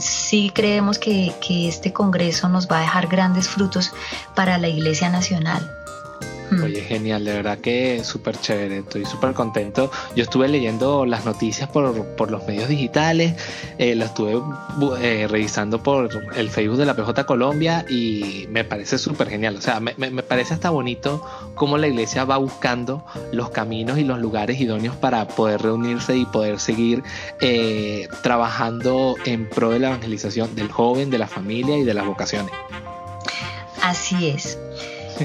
sí 0.00 0.52
creemos 0.54 0.98
que, 0.98 1.34
que 1.46 1.68
este 1.68 1.92
Congreso 1.92 2.48
nos 2.48 2.68
va 2.68 2.78
a 2.78 2.80
dejar 2.82 3.08
grandes 3.08 3.48
frutos 3.48 3.92
para 4.34 4.58
la 4.58 4.68
Iglesia 4.68 5.10
Nacional. 5.10 5.77
Mm. 6.50 6.62
Oye, 6.62 6.80
genial, 6.80 7.24
de 7.24 7.32
verdad 7.32 7.58
que 7.58 8.02
súper 8.04 8.38
chévere, 8.40 8.78
estoy 8.78 9.04
súper 9.04 9.34
contento. 9.34 9.90
Yo 10.16 10.24
estuve 10.24 10.48
leyendo 10.48 11.04
las 11.04 11.24
noticias 11.24 11.68
por, 11.68 12.30
los 12.30 12.46
medios 12.46 12.68
digitales, 12.68 13.34
eh, 13.78 13.94
lo 13.94 14.04
estuve 14.06 14.40
eh, 15.00 15.26
revisando 15.28 15.82
por 15.82 16.08
el 16.36 16.50
Facebook 16.50 16.78
de 16.78 16.86
la 16.86 16.94
PJ 16.94 17.24
Colombia 17.26 17.84
y 17.88 18.46
me 18.50 18.64
parece 18.64 18.98
súper 18.98 19.28
genial. 19.28 19.56
O 19.56 19.60
sea, 19.60 19.80
me, 19.80 19.92
parece 20.22 20.54
hasta 20.54 20.70
bonito 20.70 21.24
cómo 21.54 21.78
la 21.78 21.86
iglesia 21.86 22.24
va 22.24 22.36
buscando 22.38 23.04
los 23.32 23.50
caminos 23.50 23.98
y 23.98 24.04
los 24.04 24.18
lugares 24.18 24.60
idóneos 24.60 24.96
para 24.96 25.26
poder 25.28 25.62
reunirse 25.62 26.16
y 26.16 26.24
poder 26.24 26.60
seguir 26.60 27.02
eh, 27.40 28.08
trabajando 28.22 29.16
en 29.24 29.48
pro 29.48 29.70
de 29.70 29.80
la 29.80 29.88
evangelización 29.88 30.54
del 30.54 30.70
joven, 30.70 31.10
de 31.10 31.18
la 31.18 31.26
familia 31.26 31.76
y 31.76 31.84
de 31.84 31.94
las 31.94 32.06
vocaciones. 32.06 32.52
Así 33.82 34.28
es. 34.28 34.58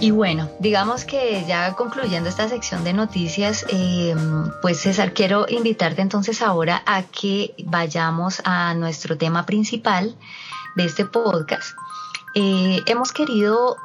Y 0.02 0.12
bueno, 0.12 0.50
digamos 0.60 1.06
que 1.06 1.46
ya 1.48 1.74
concluyendo 1.74 2.30
esta 2.30 2.48
sección 2.50 2.84
de 2.84 2.94
noticias, 2.94 3.66
eh, 3.70 4.16
pues 4.62 4.80
César, 4.80 5.14
quiero 5.14 5.46
invitarte 5.48 6.02
entonces 6.02 6.42
ahora 6.42 6.84
a 6.86 7.04
que 7.04 7.54
vayamos 7.66 8.42
a 8.46 8.74
nuestro 8.74 9.18
tema 9.18 9.46
principal 9.46 10.16
de 10.76 10.86
este 10.86 11.06
podcast. 11.06 11.78
Eh, 12.36 12.82
hemos 12.88 13.12
querido 13.12 13.78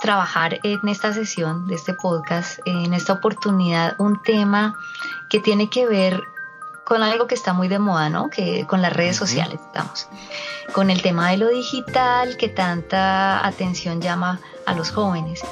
trabajar 0.00 0.58
en 0.64 0.88
esta 0.88 1.12
sesión 1.12 1.68
de 1.68 1.76
este 1.76 1.94
podcast, 1.94 2.58
en 2.64 2.92
esta 2.94 3.12
oportunidad, 3.12 3.94
un 3.98 4.20
tema 4.22 4.74
que 5.30 5.38
tiene 5.38 5.70
que 5.70 5.86
ver 5.86 6.22
con 6.84 7.02
algo 7.02 7.26
que 7.26 7.34
está 7.34 7.52
muy 7.52 7.68
de 7.68 7.78
moda, 7.78 8.10
¿no? 8.10 8.28
Que 8.28 8.66
con 8.66 8.82
las 8.82 8.92
redes 8.92 9.16
sociales, 9.16 9.60
estamos. 9.64 10.08
Con 10.72 10.90
el 10.90 11.02
tema 11.02 11.30
de 11.30 11.36
lo 11.36 11.48
digital 11.48 12.36
que 12.36 12.48
tanta 12.48 13.46
atención 13.46 14.00
llama 14.00 14.40
a 14.66 14.74
los 14.74 14.90
jóvenes. 14.90 15.42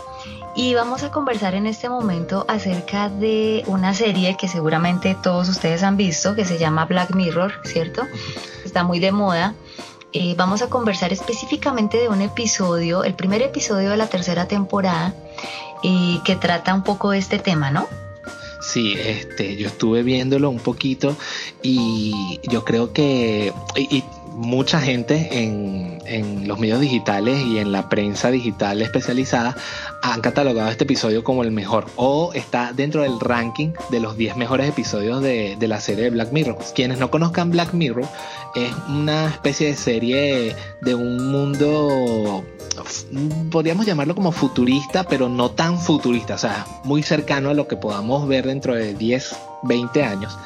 Y 0.56 0.74
vamos 0.74 1.02
a 1.02 1.10
conversar 1.10 1.54
en 1.54 1.66
este 1.66 1.88
momento 1.88 2.44
acerca 2.48 3.08
de 3.08 3.62
una 3.66 3.94
serie 3.94 4.36
que 4.36 4.48
seguramente 4.48 5.16
todos 5.22 5.48
ustedes 5.48 5.82
han 5.82 5.96
visto, 5.96 6.34
que 6.34 6.44
se 6.44 6.58
llama 6.58 6.86
Black 6.86 7.14
Mirror, 7.14 7.52
¿cierto? 7.64 8.02
Está 8.64 8.82
muy 8.82 8.98
de 8.98 9.12
moda. 9.12 9.54
Eh, 10.12 10.34
vamos 10.36 10.60
a 10.62 10.68
conversar 10.68 11.12
específicamente 11.12 11.98
de 11.98 12.08
un 12.08 12.20
episodio, 12.20 13.04
el 13.04 13.14
primer 13.14 13.42
episodio 13.42 13.90
de 13.90 13.96
la 13.96 14.08
tercera 14.08 14.48
temporada, 14.48 15.14
eh, 15.84 16.18
que 16.24 16.34
trata 16.34 16.74
un 16.74 16.82
poco 16.82 17.10
de 17.10 17.18
este 17.18 17.38
tema, 17.38 17.70
¿no? 17.70 17.86
Sí, 18.60 18.94
este, 18.98 19.56
yo 19.56 19.68
estuve 19.68 20.02
viéndolo 20.02 20.50
un 20.50 20.58
poquito 20.58 21.16
y 21.62 22.40
yo 22.42 22.64
creo 22.64 22.92
que 22.92 23.52
mucha 24.30 24.80
gente 24.80 25.28
en, 25.32 25.90
los 26.46 26.58
medios 26.58 26.80
digitales 26.80 27.40
y 27.46 27.58
en 27.58 27.70
la 27.70 27.88
prensa 27.88 28.30
digital 28.30 28.82
especializada 28.82 29.56
han 30.02 30.20
catalogado 30.20 30.68
este 30.68 30.82
episodio 30.82 31.22
como 31.22 31.44
el 31.44 31.52
mejor 31.52 31.86
o 31.94 32.32
está 32.34 32.72
dentro 32.72 33.02
del 33.02 33.20
ranking 33.20 33.72
de 33.90 34.00
los 34.00 34.16
10 34.16 34.36
mejores 34.36 34.68
episodios 34.68 35.22
de, 35.22 35.56
de 35.56 35.68
la 35.68 35.80
serie 35.80 36.04
de 36.04 36.10
Black 36.10 36.32
Mirror. 36.32 36.58
Quienes 36.74 36.98
no 36.98 37.10
conozcan 37.10 37.50
Black 37.50 37.72
Mirror 37.72 38.08
es 38.56 38.72
una 38.88 39.28
especie 39.28 39.68
de 39.68 39.76
serie 39.76 40.56
de 40.80 40.94
un 40.94 41.30
mundo 41.30 42.44
podríamos 43.50 43.86
llamarlo 43.86 44.14
como 44.14 44.32
futurista, 44.32 45.04
pero 45.04 45.28
no 45.28 45.50
tan 45.50 45.78
futurista, 45.78 46.34
o 46.34 46.38
sea, 46.38 46.66
muy 46.84 47.02
cercano 47.02 47.50
a 47.50 47.54
lo 47.54 47.68
que 47.68 47.76
podamos 47.76 48.26
ver 48.28 48.46
dentro 48.46 48.74
de 48.74 48.94
10, 48.94 49.36
20 49.62 50.02
años. 50.04 50.38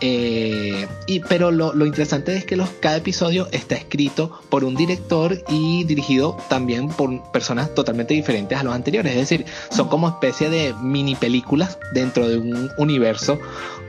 Eh, 0.00 0.86
pero 1.28 1.50
lo, 1.50 1.86
interesante 1.86 2.36
es 2.36 2.44
que 2.44 2.56
los, 2.56 2.70
cada 2.80 2.96
episodio 2.96 3.48
está 3.52 3.74
escrito 3.74 4.40
por 4.48 4.64
un 4.64 4.74
director 4.74 5.36
y 5.48 5.84
dirigido 5.84 6.36
también 6.48 6.88
por 6.88 7.22
personas 7.30 7.74
totalmente 7.74 8.14
diferentes 8.14 8.58
a 8.58 8.62
los 8.62 8.74
anteriores. 8.74 9.12
Es 9.12 9.18
decir, 9.28 9.46
son 9.70 9.88
como 9.88 10.08
especie 10.08 10.50
de 10.50 10.74
mini 10.80 11.14
películas 11.14 11.78
dentro 11.92 12.28
de 12.28 12.38
un 12.38 12.70
universo 12.78 13.38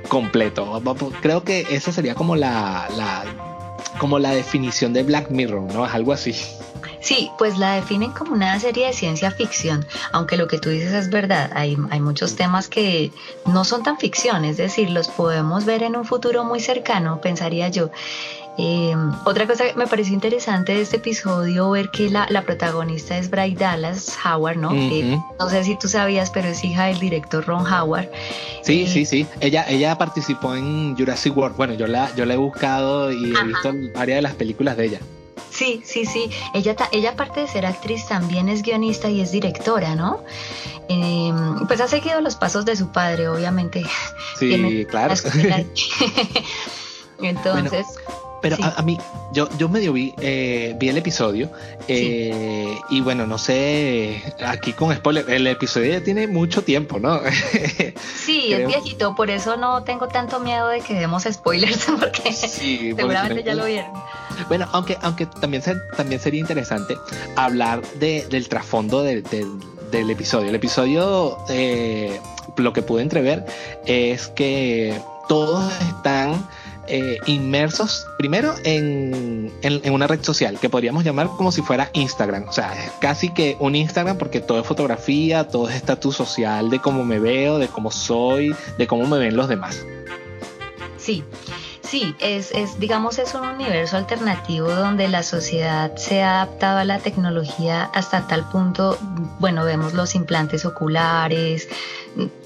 completo. 0.07 0.81
Creo 1.21 1.43
que 1.43 1.67
esa 1.69 1.91
sería 1.91 2.15
como 2.15 2.35
la 2.35 2.87
como 3.97 4.19
la 4.19 4.31
definición 4.33 4.93
de 4.93 5.03
Black 5.03 5.29
Mirror, 5.29 5.73
¿no? 5.73 5.85
Es 5.85 5.93
algo 5.93 6.13
así. 6.13 6.33
Sí, 7.01 7.31
pues 7.37 7.57
la 7.57 7.73
definen 7.73 8.11
como 8.11 8.33
una 8.33 8.59
serie 8.59 8.87
de 8.87 8.93
ciencia 8.93 9.31
ficción, 9.31 9.85
aunque 10.11 10.37
lo 10.37 10.47
que 10.47 10.59
tú 10.59 10.69
dices 10.69 10.93
es 10.93 11.09
verdad, 11.09 11.51
hay, 11.55 11.75
hay 11.89 11.99
muchos 11.99 12.35
temas 12.35 12.67
que 12.67 13.11
no 13.45 13.63
son 13.63 13.83
tan 13.83 13.97
ficción, 13.97 14.45
es 14.45 14.57
decir, 14.57 14.89
los 14.91 15.07
podemos 15.07 15.65
ver 15.65 15.83
en 15.83 15.95
un 15.95 16.05
futuro 16.05 16.43
muy 16.43 16.59
cercano, 16.59 17.19
pensaría 17.19 17.69
yo. 17.69 17.89
Eh, 18.57 18.93
otra 19.23 19.47
cosa 19.47 19.65
que 19.65 19.73
me 19.75 19.87
pareció 19.87 20.13
interesante 20.13 20.73
de 20.73 20.81
este 20.81 20.97
episodio, 20.97 21.71
ver 21.71 21.89
que 21.89 22.09
la, 22.09 22.27
protagonista 22.43 23.17
es 23.17 23.29
Bryce 23.29 23.57
Dallas 23.57 24.17
Howard, 24.23 24.57
¿no? 24.57 24.71
no 24.71 25.49
sé 25.49 25.63
si 25.63 25.77
tú 25.77 25.87
sabías, 25.87 26.29
pero 26.29 26.49
es 26.49 26.63
hija 26.63 26.85
del 26.85 26.99
director 26.99 27.45
Ron 27.45 27.65
Howard. 27.65 28.09
Sí, 28.61 28.87
sí, 28.87 29.05
sí. 29.05 29.25
Ella, 29.39 29.65
ella 29.67 29.97
participó 29.97 30.55
en 30.55 30.95
Jurassic 30.95 31.35
World. 31.35 31.55
Bueno, 31.55 31.73
yo 31.73 31.87
la, 31.87 32.13
yo 32.15 32.25
la 32.25 32.33
he 32.33 32.37
buscado 32.37 33.11
y 33.11 33.33
he 33.33 33.43
visto 33.45 33.73
varias 33.95 34.17
de 34.17 34.21
las 34.21 34.35
películas 34.35 34.77
de 34.77 34.85
ella. 34.85 34.99
Sí, 35.49 35.81
sí, 35.85 36.05
sí. 36.05 36.29
Ella, 36.53 36.75
ella 36.91 37.11
aparte 37.11 37.41
de 37.41 37.47
ser 37.47 37.65
actriz 37.65 38.07
también 38.07 38.49
es 38.49 38.63
guionista 38.63 39.09
y 39.09 39.21
es 39.21 39.31
directora, 39.31 39.95
¿no? 39.95 40.23
Em, 40.87 41.67
pues 41.67 41.79
ha 41.81 41.87
seguido 41.87 42.21
los 42.21 42.35
pasos 42.35 42.65
de 42.65 42.75
su 42.75 42.91
padre, 42.91 43.27
obviamente. 43.27 43.83
Sí, 44.37 44.85
claro. 44.89 45.13
Entonces... 47.21 47.85
pero 48.41 48.57
a, 48.59 48.81
mí, 48.81 48.97
yo, 49.33 49.47
yo 49.57 49.69
medio 49.69 49.93
vi, 49.93 50.13
eh, 50.19 50.75
vi 50.77 50.89
el 50.89 50.97
episodio 50.97 51.51
eh, 51.87 52.75
y 52.89 53.01
bueno, 53.01 53.27
no 53.27 53.37
sé, 53.37 54.21
aquí 54.45 54.73
con 54.73 54.93
spoiler, 54.95 55.29
el 55.29 55.45
episodio 55.47 55.91
ya 55.91 56.03
tiene 56.03 56.27
mucho 56.27 56.63
tiempo, 56.63 56.99
¿no? 56.99 57.21
sí, 58.15 58.51
es 58.51 58.67
viejito, 58.67 59.15
por 59.15 59.29
eso 59.29 59.57
no 59.57 59.83
tengo 59.83 60.07
tanto 60.07 60.39
miedo 60.39 60.67
de 60.69 60.81
que 60.81 60.95
demos 60.95 61.23
spoilers, 61.31 61.85
porque 61.99 62.33
seguramente 62.33 63.43
ya 63.43 63.53
lo 63.53 63.65
vieron. 63.65 63.91
Bueno, 64.47 64.67
aunque, 64.71 64.97
aunque 65.01 65.27
también, 65.27 65.63
también 65.95 66.19
sería 66.19 66.39
interesante 66.39 66.97
hablar 67.35 67.81
de, 67.99 68.25
del 68.29 68.49
trasfondo 68.49 69.03
del 69.03 70.09
episodio. 70.09 70.49
El 70.49 70.55
episodio, 70.55 71.37
eh, 71.49 72.19
lo 72.57 72.73
que 72.73 72.81
pude 72.81 73.03
entrever 73.03 73.45
es 73.85 74.27
que 74.29 74.99
todos 75.27 75.71
están 75.81 76.47
eh, 76.87 77.17
inmersos 77.25 78.07
primero 78.17 78.55
en, 78.63 79.51
en, 79.61 79.93
una 79.93 80.07
red 80.07 80.23
social 80.23 80.59
que 80.59 80.69
podríamos 80.69 81.03
llamar 81.03 81.27
como 81.37 81.51
si 81.51 81.61
fuera 81.61 81.89
Instagram. 81.93 82.47
O 82.49 82.53
sea, 82.53 82.73
casi 82.99 83.33
que 83.33 83.55
un 83.59 83.75
Instagram 83.75 84.17
porque 84.17 84.41
todo 84.41 84.59
es 84.59 84.67
fotografía, 84.67 85.47
todo 85.47 85.69
es 85.69 85.75
estatus 85.75 86.15
social 86.15 86.69
de 86.69 86.79
cómo 86.79 87.03
me 87.03 87.19
veo, 87.19 87.59
de 87.59 87.67
cómo 87.67 87.91
soy, 87.91 88.55
de 88.77 88.87
cómo 88.87 89.07
me 89.07 89.17
ven 89.17 89.35
los 89.35 89.47
demás. 89.47 89.85
Sí, 90.97 91.23
Sí, 91.91 92.15
es, 92.19 92.51
es, 92.51 92.79
digamos, 92.79 93.19
es 93.19 93.33
un 93.33 93.45
universo 93.45 93.97
alternativo 93.97 94.69
donde 94.69 95.09
la 95.09 95.23
sociedad 95.23 95.93
se 95.97 96.23
ha 96.23 96.41
adaptado 96.41 96.77
a 96.77 96.85
la 96.85 96.99
tecnología 96.99 97.83
hasta 97.93 98.27
tal 98.27 98.47
punto, 98.49 98.97
bueno, 99.39 99.65
vemos 99.65 99.93
los 99.93 100.15
implantes 100.15 100.63
oculares, 100.63 101.67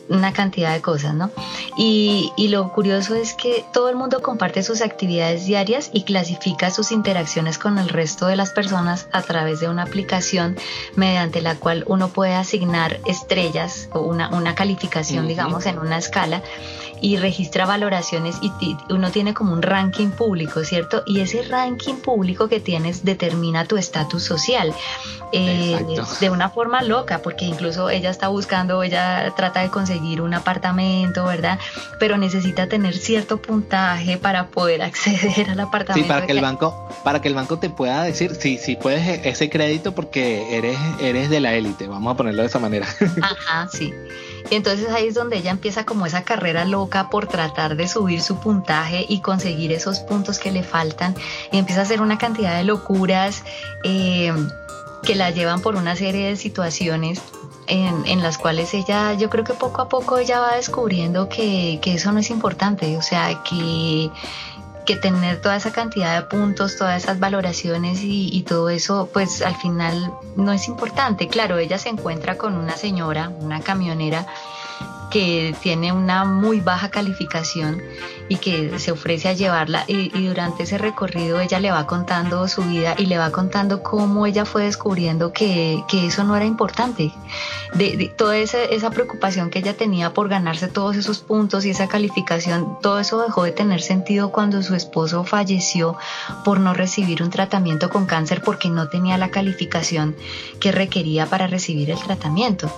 una 0.09 0.33
cantidad 0.33 0.73
de 0.73 0.81
cosas, 0.81 1.13
¿no? 1.13 1.31
Y, 1.77 2.31
y, 2.37 2.49
lo 2.49 2.71
curioso 2.71 3.15
es 3.15 3.33
que 3.33 3.65
todo 3.73 3.89
el 3.89 3.95
mundo 3.95 4.21
comparte 4.21 4.63
sus 4.63 4.81
actividades 4.81 5.45
diarias 5.45 5.89
y 5.93 6.03
clasifica 6.03 6.71
sus 6.71 6.91
interacciones 6.91 7.57
con 7.57 7.77
el 7.79 7.89
resto 7.89 8.27
de 8.27 8.35
las 8.35 8.51
personas 8.51 9.07
a 9.11 9.21
través 9.23 9.59
de 9.59 9.69
una 9.69 9.83
aplicación 9.83 10.57
mediante 10.95 11.41
la 11.41 11.55
cual 11.55 11.83
uno 11.87 12.09
puede 12.09 12.35
asignar 12.35 12.99
estrellas 13.05 13.89
o 13.93 14.01
una, 14.01 14.29
una 14.29 14.55
calificación, 14.55 15.27
digamos, 15.27 15.65
en 15.65 15.79
una 15.79 15.97
escala 15.97 16.43
y 17.01 17.17
registra 17.17 17.65
valoraciones 17.65 18.37
y, 18.41 18.51
uno 18.89 19.11
tiene 19.11 19.33
como 19.33 19.53
un 19.53 19.61
ranking 19.61 20.09
público, 20.09 20.63
¿cierto? 20.63 21.03
Y 21.05 21.19
ese 21.19 21.43
ranking 21.43 21.95
público 21.95 22.47
que 22.47 22.59
tienes 22.59 23.03
determina 23.03 23.65
tu 23.65 23.77
estatus 23.77 24.23
social 24.23 24.73
eh, 25.31 25.77
de 26.19 26.29
una 26.29 26.49
forma 26.49 26.81
loca, 26.81 27.21
porque 27.21 27.45
incluso 27.45 27.89
ella 27.89 28.09
está 28.09 28.27
buscando, 28.27 28.83
ella 28.83 29.33
trata 29.35 29.61
de 29.61 29.69
conseguir 29.69 30.21
un 30.21 30.33
apartamento, 30.33 31.25
¿verdad? 31.25 31.59
Pero 31.99 32.17
necesita 32.17 32.67
tener 32.67 32.95
cierto 32.95 33.37
puntaje 33.41 34.17
para 34.17 34.47
poder 34.47 34.81
acceder 34.83 35.49
al 35.49 35.59
apartamento. 35.59 36.07
Sí, 36.07 36.07
para 36.07 36.25
que 36.25 36.31
el 36.31 36.41
banco, 36.41 36.89
para 37.03 37.21
que 37.21 37.27
el 37.27 37.33
banco 37.33 37.59
te 37.59 37.69
pueda 37.69 38.03
decir 38.03 38.35
si 38.35 38.57
sí, 38.57 38.75
puedes 38.75 39.05
e-, 39.07 39.29
ese 39.29 39.49
crédito 39.49 39.93
porque 39.93 40.57
eres, 40.57 40.77
eres 40.99 41.29
de 41.29 41.39
la 41.39 41.53
élite, 41.53 41.87
vamos 41.87 42.13
a 42.13 42.17
ponerlo 42.17 42.41
de 42.41 42.47
esa 42.47 42.59
manera. 42.59 42.87
Ajá, 43.21 43.67
sí. 43.71 43.93
Y 44.49 44.55
entonces 44.55 44.89
ahí 44.89 45.07
es 45.07 45.15
donde 45.15 45.37
ella 45.37 45.51
empieza 45.51 45.85
como 45.85 46.05
esa 46.05 46.23
carrera 46.23 46.65
loca 46.65 47.09
por 47.09 47.27
tratar 47.27 47.75
de 47.75 47.87
subir 47.87 48.21
su 48.21 48.39
puntaje 48.39 49.05
y 49.07 49.21
conseguir 49.21 49.71
esos 49.71 49.99
puntos 49.99 50.39
que 50.39 50.51
le 50.51 50.63
faltan. 50.63 51.15
Y 51.51 51.57
empieza 51.57 51.81
a 51.81 51.83
hacer 51.83 52.01
una 52.01 52.17
cantidad 52.17 52.55
de 52.55 52.63
locuras 52.63 53.43
eh, 53.83 54.33
que 55.03 55.15
la 55.15 55.31
llevan 55.31 55.61
por 55.61 55.75
una 55.75 55.95
serie 55.95 56.27
de 56.27 56.35
situaciones 56.35 57.21
en, 57.67 58.05
en, 58.05 58.21
las 58.21 58.37
cuales 58.37 58.73
ella, 58.75 59.13
yo 59.13 59.29
creo 59.29 59.43
que 59.43 59.53
poco 59.53 59.81
a 59.81 59.89
poco 59.89 60.19
ella 60.19 60.39
va 60.39 60.55
descubriendo 60.55 61.29
que, 61.29 61.79
que 61.81 61.95
eso 61.95 62.11
no 62.11 62.19
es 62.19 62.29
importante. 62.29 62.95
O 62.97 63.01
sea, 63.01 63.41
que 63.43 64.11
que 64.85 64.95
tener 64.95 65.41
toda 65.41 65.55
esa 65.55 65.71
cantidad 65.71 66.15
de 66.15 66.27
puntos, 66.27 66.77
todas 66.77 67.03
esas 67.03 67.19
valoraciones 67.19 67.99
y, 68.01 68.43
todo 68.47 68.69
eso, 68.69 69.09
pues 69.11 69.41
al 69.41 69.55
final 69.55 70.13
no 70.35 70.51
es 70.51 70.67
importante. 70.67 71.27
Claro, 71.27 71.57
ella 71.57 71.77
se 71.77 71.89
encuentra 71.89 72.37
con 72.37 72.55
una 72.55 72.77
señora, 72.77 73.29
una 73.39 73.61
camionera, 73.61 74.27
que 75.15 75.55
tiene 75.61 75.93
una 75.93 76.25
muy 76.25 76.59
baja 76.59 76.89
calificación 76.89 77.81
y 78.27 78.35
que 78.35 78.77
se 78.79 78.91
ofrece 78.91 79.29
a 79.29 79.33
llevarla 79.33 79.85
y, 79.87 80.09
durante 80.09 80.63
ese 80.63 80.77
recorrido 80.77 81.39
ella 81.39 81.61
le 81.61 81.71
va 81.71 81.87
contando 81.87 82.45
su 82.49 82.63
vida 82.63 82.95
y 82.97 83.05
le 83.05 83.17
va 83.17 83.31
contando 83.31 83.81
cómo 83.81 84.25
ella 84.25 84.43
fue 84.43 84.65
descubriendo 84.65 85.31
que, 85.31 85.85
eso 85.89 86.25
no 86.25 86.35
era 86.35 86.43
importante. 86.43 87.13
De, 87.75 88.13
toda 88.17 88.35
esa, 88.35 88.61
esa, 88.61 88.89
preocupación 88.89 89.49
que 89.49 89.59
ella 89.59 89.77
tenía 89.77 90.13
por 90.13 90.27
ganarse 90.27 90.67
todos 90.67 90.97
esos 90.97 91.19
puntos 91.19 91.63
y 91.63 91.69
esa 91.69 91.87
calificación, 91.87 92.77
todo 92.81 92.99
eso 92.99 93.23
dejó 93.23 93.43
de 93.43 93.53
tener 93.53 93.81
sentido 93.81 94.33
cuando 94.33 94.61
su 94.63 94.75
esposo 94.75 95.23
falleció 95.23 95.97
por 96.43 96.59
no 96.59 96.73
recibir 96.73 97.23
un 97.23 97.29
tratamiento 97.29 97.89
con 97.89 98.05
cáncer 98.05 98.41
porque 98.43 98.69
no 98.69 98.89
tenía 98.89 99.17
la 99.17 99.31
calificación 99.31 100.13
que 100.59 100.73
requería 100.73 101.25
para 101.25 101.47
recibir 101.47 101.89
el 101.89 101.99
tratamiento. 101.99 102.69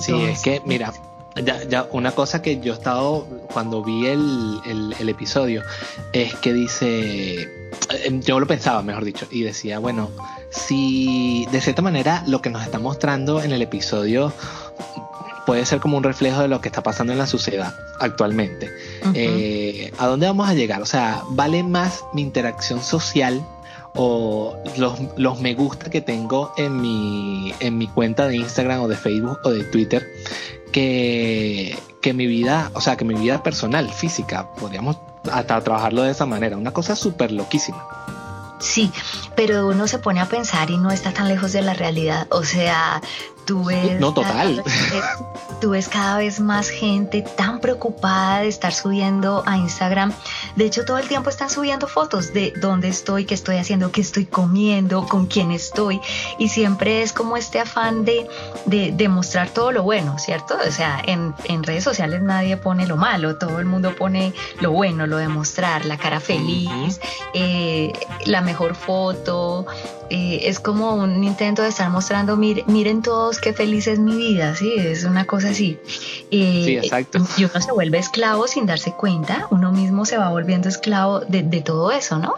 sí, 0.00 0.14
es 0.22 0.40
que, 0.40 0.62
mira, 0.64 0.94
ya, 1.44 1.62
ya, 1.64 1.88
una 1.92 2.12
cosa 2.12 2.42
que 2.42 2.60
yo 2.60 2.72
he 2.72 2.76
estado 2.76 3.26
cuando 3.52 3.82
vi 3.82 4.06
el, 4.06 4.60
el, 4.98 5.08
episodio 5.08 5.62
es 6.12 6.34
que 6.36 6.52
dice, 6.52 7.42
eh, 7.42 8.20
yo 8.24 8.40
lo 8.40 8.46
pensaba, 8.46 8.82
mejor 8.82 9.04
dicho, 9.04 9.26
y 9.30 9.42
decía, 9.42 9.78
bueno, 9.78 10.10
si 10.50 11.46
de 11.52 11.60
cierta 11.60 11.82
manera 11.82 12.22
lo 12.26 12.40
que 12.40 12.50
nos 12.50 12.62
está 12.62 12.78
mostrando 12.78 13.42
en 13.42 13.52
el 13.52 13.62
episodio 13.62 14.32
puede 15.46 15.64
ser 15.64 15.78
como 15.78 15.96
un 15.96 16.02
reflejo 16.02 16.42
de 16.42 16.48
lo 16.48 16.60
que 16.60 16.68
está 16.68 16.82
pasando 16.82 17.12
en 17.12 17.18
la 17.18 17.26
sociedad 17.26 17.72
actualmente. 18.00 18.68
Eh, 19.14 19.92
¿A 19.96 20.06
dónde 20.06 20.26
vamos 20.26 20.48
a 20.48 20.54
llegar? 20.54 20.82
O 20.82 20.86
sea, 20.86 21.22
¿vale 21.30 21.62
más 21.62 22.04
mi 22.12 22.22
interacción 22.22 22.82
social 22.82 23.46
o 23.94 24.56
los, 24.76 24.98
los, 25.16 25.40
me 25.40 25.54
gusta 25.54 25.88
que 25.88 26.00
tengo 26.00 26.52
en 26.56 26.80
mi, 26.80 27.54
en 27.60 27.78
mi 27.78 27.86
cuenta 27.86 28.26
de 28.26 28.36
Instagram 28.36 28.82
o 28.82 28.88
de 28.88 28.96
Facebook 28.96 29.38
o 29.44 29.50
de 29.50 29.62
Twitter 29.64 30.06
que, 30.76 31.78
que 32.02 32.12
mi 32.12 32.26
vida, 32.26 32.70
o 32.74 32.82
sea, 32.82 32.98
que 32.98 33.06
mi 33.06 33.14
vida 33.14 33.42
personal, 33.42 33.90
física, 33.90 34.50
podríamos 34.50 34.98
hasta 35.32 35.58
trabajarlo 35.62 36.02
de 36.02 36.10
esa 36.10 36.26
manera, 36.26 36.58
una 36.58 36.72
cosa 36.72 36.94
súper 36.94 37.32
loquísima. 37.32 37.82
Sí, 38.58 38.92
pero 39.34 39.68
uno 39.68 39.88
se 39.88 39.98
pone 39.98 40.20
a 40.20 40.26
pensar 40.26 40.70
y 40.70 40.76
no 40.76 40.90
está 40.90 41.14
tan 41.14 41.28
lejos 41.28 41.54
de 41.54 41.62
la 41.62 41.72
realidad. 41.72 42.26
O 42.30 42.44
sea, 42.44 43.00
tú 43.46 43.64
ves. 43.64 43.98
No, 43.98 44.12
total. 44.12 44.62
tú 45.60 45.70
ves 45.70 45.88
cada 45.88 46.18
vez 46.18 46.40
más 46.40 46.68
gente 46.68 47.22
tan 47.22 47.60
preocupada 47.60 48.40
de 48.40 48.48
estar 48.48 48.74
subiendo 48.74 49.42
a 49.46 49.56
Instagram. 49.56 50.12
De 50.56 50.66
hecho, 50.66 50.84
todo 50.84 50.98
el 50.98 51.08
tiempo 51.08 51.30
están 51.30 51.48
subiendo 51.48 51.86
fotos 51.86 52.34
de 52.34 52.52
dónde 52.60 52.88
estoy, 52.88 53.24
qué 53.24 53.34
estoy 53.34 53.56
haciendo, 53.56 53.92
qué 53.92 54.02
estoy 54.02 54.26
comiendo, 54.26 55.06
con 55.06 55.26
quién 55.26 55.50
estoy. 55.50 56.00
Y 56.38 56.48
siempre 56.48 57.02
es 57.02 57.12
como 57.12 57.36
este 57.36 57.60
afán 57.60 58.04
de, 58.04 58.28
de, 58.66 59.06
mostrar 59.08 59.48
todo 59.50 59.70
lo 59.70 59.84
bueno, 59.84 60.18
¿cierto? 60.18 60.56
O 60.66 60.72
sea, 60.72 61.00
en, 61.06 61.32
en, 61.44 61.62
redes 61.62 61.84
sociales 61.84 62.20
nadie 62.22 62.56
pone 62.56 62.86
lo 62.86 62.96
malo, 62.96 63.36
todo 63.36 63.60
el 63.60 63.66
mundo 63.66 63.94
pone 63.94 64.34
lo 64.60 64.72
bueno, 64.72 65.06
lo 65.06 65.16
de 65.16 65.28
mostrar, 65.28 65.86
la 65.86 65.96
cara 65.96 66.18
feliz, 66.18 67.00
eh, 67.32 67.92
la 68.24 68.40
mejor 68.40 68.74
foto. 68.74 69.64
Eh, 70.08 70.48
es 70.48 70.60
como 70.60 70.94
un 70.94 71.24
intento 71.24 71.62
de 71.62 71.68
estar 71.68 71.90
mostrando, 71.90 72.36
miren 72.36 73.02
todos 73.02 73.40
qué 73.40 73.52
feliz 73.52 73.88
es 73.88 73.98
mi 73.98 74.14
vida, 74.14 74.54
¿sí? 74.54 74.74
Es 74.76 75.04
una 75.04 75.24
cosa 75.24 75.48
así. 75.48 75.78
Eh, 76.30 76.62
sí, 76.64 76.76
exacto. 76.76 77.18
Y 77.36 77.44
uno 77.44 77.60
se 77.60 77.72
vuelve 77.72 77.98
esclavo 77.98 78.46
sin 78.46 78.66
darse 78.66 78.92
cuenta, 78.92 79.48
uno 79.50 79.72
mismo 79.72 80.04
se 80.06 80.16
va 80.16 80.30
volviendo 80.30 80.68
esclavo 80.68 81.20
de, 81.20 81.42
todo 81.60 81.90
eso, 81.90 82.18
¿no? 82.18 82.34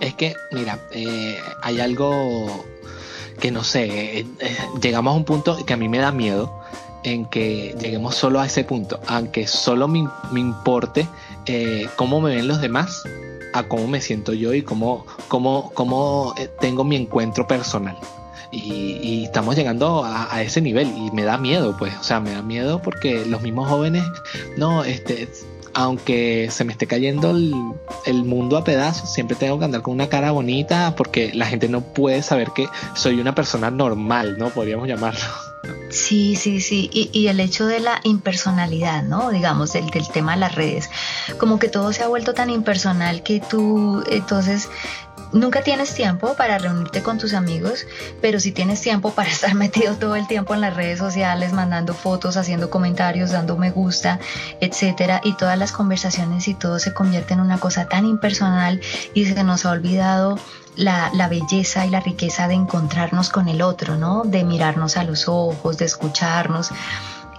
Es 0.00 0.14
que, 0.14 0.34
mira, 0.50 0.80
eh, 0.90 1.38
hay 1.62 1.80
algo 1.80 2.64
que 3.38 3.52
no 3.52 3.62
sé, 3.62 4.26
llegamos 4.82 5.14
a 5.14 5.16
un 5.16 5.24
punto 5.24 5.64
que 5.64 5.72
a 5.72 5.76
mí 5.76 5.88
me 5.88 5.98
da 5.98 6.10
miedo 6.10 6.52
en 7.04 7.24
que 7.24 7.74
lleguemos 7.80 8.16
solo 8.16 8.40
a 8.40 8.46
ese 8.46 8.64
punto, 8.64 9.00
aunque 9.06 9.46
solo 9.46 9.86
me, 9.86 10.06
me 10.32 10.40
importe 10.40 11.06
cómo 11.96 12.20
me 12.20 12.34
ven 12.34 12.48
los 12.48 12.60
demás, 12.60 13.02
a 13.52 13.64
cómo 13.64 13.86
me 13.86 14.00
siento 14.00 14.32
yo 14.32 14.54
y 14.54 14.62
cómo, 14.62 15.06
cómo, 15.28 15.70
cómo 15.74 16.34
eh, 16.36 16.48
tengo 16.60 16.84
mi 16.84 16.96
encuentro 16.96 17.46
personal. 17.46 17.96
Y, 18.52 19.24
estamos 19.24 19.54
llegando 19.54 20.02
a, 20.04 20.42
ese 20.42 20.60
nivel 20.60 20.88
y 20.96 21.12
me 21.12 21.22
da 21.22 21.38
miedo, 21.38 21.76
pues, 21.78 21.96
o 21.96 22.02
sea, 22.02 22.18
me 22.18 22.32
da 22.32 22.42
miedo 22.42 22.82
porque 22.82 23.24
los 23.24 23.42
mismos 23.42 23.68
jóvenes, 23.68 24.02
no, 24.56 24.82
este, 24.82 25.28
aunque 25.72 26.48
se 26.50 26.64
me 26.64 26.72
esté 26.72 26.88
cayendo 26.88 27.30
el, 27.30 27.54
el, 28.06 28.24
mundo 28.24 28.56
a 28.56 28.64
pedazos, 28.64 29.12
siempre 29.12 29.36
tengo 29.36 29.58
que 29.60 29.66
andar 29.66 29.82
con 29.82 29.94
una 29.94 30.08
cara 30.08 30.32
bonita 30.32 30.94
porque 30.96 31.32
la 31.32 31.46
gente 31.46 31.68
no 31.68 31.80
puede 31.80 32.22
saber 32.22 32.50
que 32.50 32.66
soy 32.94 33.20
una 33.20 33.36
persona 33.36 33.70
normal, 33.70 34.36
¿no? 34.36 34.50
Podríamos 34.50 34.88
llamarlo. 34.88 35.49
Sí, 36.10 36.34
sí, 36.34 36.60
sí. 36.60 36.90
Y, 36.92 37.08
y, 37.12 37.28
el 37.28 37.38
hecho 37.38 37.66
de 37.66 37.78
la 37.78 38.00
impersonalidad, 38.02 39.04
¿no? 39.04 39.30
Digamos, 39.30 39.72
del, 39.74 39.90
del, 39.90 40.08
tema 40.08 40.32
de 40.32 40.38
las 40.38 40.56
redes. 40.56 40.90
Como 41.38 41.60
que 41.60 41.68
todo 41.68 41.92
se 41.92 42.02
ha 42.02 42.08
vuelto 42.08 42.34
tan 42.34 42.50
impersonal 42.50 43.22
que 43.22 43.38
tú, 43.38 44.02
entonces, 44.10 44.68
nunca 45.32 45.62
tienes 45.62 45.94
tiempo 45.94 46.34
para 46.34 46.58
reunirte 46.58 47.02
con 47.02 47.18
tus 47.18 47.34
amigos, 47.34 47.86
pero 48.20 48.40
sí 48.40 48.52
tienes 48.52 48.80
tiempo 48.80 49.12
para 49.12 49.28
estar 49.30 49.54
metido 49.54 49.94
todo 49.94 50.16
el 50.16 50.26
tiempo 50.26 50.54
en 50.54 50.60
las 50.60 50.74
redes 50.74 50.98
sociales, 50.98 51.52
mandando 51.52 51.94
fotos, 51.94 52.36
haciendo 52.36 52.70
comentarios, 52.70 53.30
dando 53.30 53.56
me 53.56 53.70
gusta, 53.70 54.18
etcétera, 54.60 55.20
y 55.24 55.36
todas 55.36 55.58
las 55.58 55.72
conversaciones 55.72 56.48
y 56.48 56.54
todo 56.54 56.78
se 56.78 56.94
convierte 56.94 57.34
en 57.34 57.40
una 57.40 57.58
cosa 57.58 57.86
tan 57.86 58.06
impersonal 58.06 58.80
y 59.14 59.26
se 59.26 59.42
nos 59.44 59.64
ha 59.64 59.70
olvidado 59.70 60.38
la, 60.76 61.10
la, 61.12 61.28
belleza 61.28 61.84
y 61.84 61.90
la 61.90 62.00
riqueza 62.00 62.48
de 62.48 62.54
encontrarnos 62.54 63.28
con 63.28 63.48
el 63.48 63.60
otro, 63.60 63.96
¿no? 63.96 64.22
De 64.24 64.44
mirarnos 64.44 64.96
a 64.96 65.04
los 65.04 65.28
ojos, 65.28 65.78
de 65.78 65.84
escucharnos. 65.84 66.70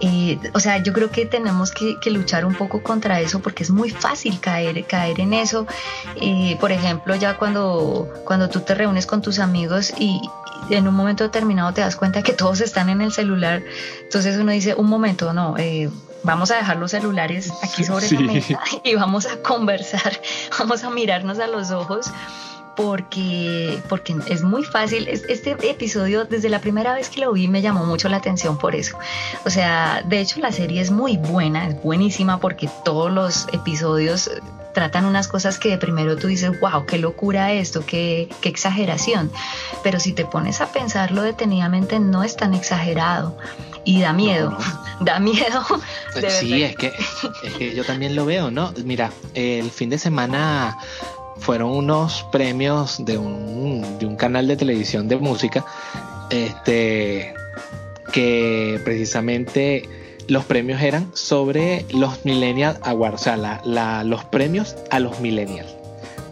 Eh, 0.04 0.36
o 0.52 0.58
sea, 0.58 0.82
yo 0.82 0.92
creo 0.92 1.12
que 1.12 1.26
tenemos 1.26 1.70
que, 1.70 1.96
que, 2.00 2.10
luchar 2.10 2.44
un 2.44 2.56
poco 2.56 2.82
contra 2.82 3.20
eso 3.20 3.38
porque 3.38 3.62
es 3.62 3.70
muy 3.70 3.88
fácil 3.88 4.40
caer, 4.40 4.84
caer 4.84 5.20
en 5.20 5.32
eso. 5.32 5.64
Eh, 6.16 6.56
por 6.58 6.72
ejemplo, 6.72 7.14
ya 7.14 7.38
cuando, 7.38 8.12
cuando 8.24 8.48
tú 8.48 8.60
te 8.60 8.74
reúnes 8.74 9.06
con 9.06 9.22
tus 9.22 9.38
amigos 9.38 9.92
y, 9.96 10.20
en 10.70 10.88
un 10.88 10.94
momento 10.94 11.24
determinado 11.24 11.72
te 11.72 11.80
das 11.82 11.96
cuenta 11.96 12.22
que 12.22 12.32
todos 12.32 12.60
están 12.60 12.88
en 12.88 13.00
el 13.00 13.12
celular, 13.12 13.62
entonces 14.02 14.36
uno 14.36 14.50
dice, 14.50 14.74
un 14.74 14.88
momento, 14.88 15.32
no, 15.32 15.56
eh, 15.56 15.88
vamos 16.24 16.50
a 16.50 16.56
dejar 16.56 16.78
los 16.78 16.90
celulares 16.90 17.52
aquí 17.62 17.84
sobre 17.84 18.08
sí. 18.08 18.16
la 18.16 18.32
mesa 18.32 18.60
y 18.82 18.94
vamos 18.96 19.26
a 19.26 19.40
conversar, 19.40 20.20
vamos 20.58 20.82
a 20.82 20.90
mirarnos 20.90 21.38
a 21.38 21.46
los 21.46 21.70
ojos 21.70 22.10
porque, 22.76 23.82
porque 23.88 24.16
es 24.28 24.42
muy 24.42 24.64
fácil. 24.64 25.08
Este 25.08 25.56
episodio, 25.70 26.24
desde 26.24 26.48
la 26.48 26.60
primera 26.60 26.94
vez 26.94 27.08
que 27.08 27.20
lo 27.20 27.32
vi, 27.32 27.48
me 27.48 27.62
llamó 27.62 27.84
mucho 27.84 28.08
la 28.08 28.18
atención 28.18 28.58
por 28.58 28.74
eso. 28.74 28.98
O 29.44 29.50
sea, 29.50 30.02
de 30.06 30.20
hecho 30.20 30.40
la 30.40 30.52
serie 30.52 30.80
es 30.80 30.90
muy 30.90 31.16
buena, 31.16 31.68
es 31.68 31.82
buenísima 31.82 32.38
porque 32.38 32.68
todos 32.84 33.10
los 33.10 33.48
episodios 33.52 34.30
tratan 34.72 35.04
unas 35.04 35.28
cosas 35.28 35.58
que 35.58 35.68
de 35.68 35.78
primero 35.78 36.16
tú 36.16 36.28
dices, 36.28 36.58
wow, 36.60 36.86
qué 36.86 36.98
locura 36.98 37.52
esto, 37.52 37.84
qué, 37.84 38.28
qué 38.40 38.48
exageración. 38.48 39.30
Pero 39.82 40.00
si 40.00 40.12
te 40.12 40.24
pones 40.24 40.60
a 40.60 40.72
pensarlo 40.72 41.22
detenidamente, 41.22 42.00
no 42.00 42.22
es 42.22 42.36
tan 42.36 42.54
exagerado 42.54 43.36
y 43.84 44.00
da 44.00 44.12
miedo, 44.12 44.50
no, 44.50 44.58
no. 44.58 44.84
da 45.00 45.18
miedo. 45.18 45.64
sí, 46.40 46.62
es 46.62 46.76
que, 46.76 46.92
es 47.42 47.54
que 47.54 47.74
yo 47.74 47.84
también 47.84 48.14
lo 48.14 48.24
veo, 48.24 48.50
¿no? 48.50 48.72
Mira, 48.84 49.10
el 49.34 49.70
fin 49.70 49.90
de 49.90 49.98
semana 49.98 50.78
fueron 51.38 51.70
unos 51.70 52.24
premios 52.32 53.04
de 53.04 53.18
un, 53.18 53.98
de 53.98 54.06
un 54.06 54.16
canal 54.16 54.46
de 54.46 54.56
televisión 54.56 55.08
de 55.08 55.16
música, 55.16 55.64
este, 56.30 57.34
que 58.12 58.80
precisamente 58.84 59.88
los 60.28 60.44
premios 60.44 60.80
eran 60.82 61.10
sobre 61.14 61.84
los 61.90 62.24
Millennial 62.24 62.78
Awards, 62.82 63.20
o 63.20 63.24
sea, 63.24 63.36
la, 63.36 63.60
la, 63.64 64.04
los 64.04 64.24
premios 64.24 64.76
a 64.90 65.00
los 65.00 65.20
millennials. 65.20 65.81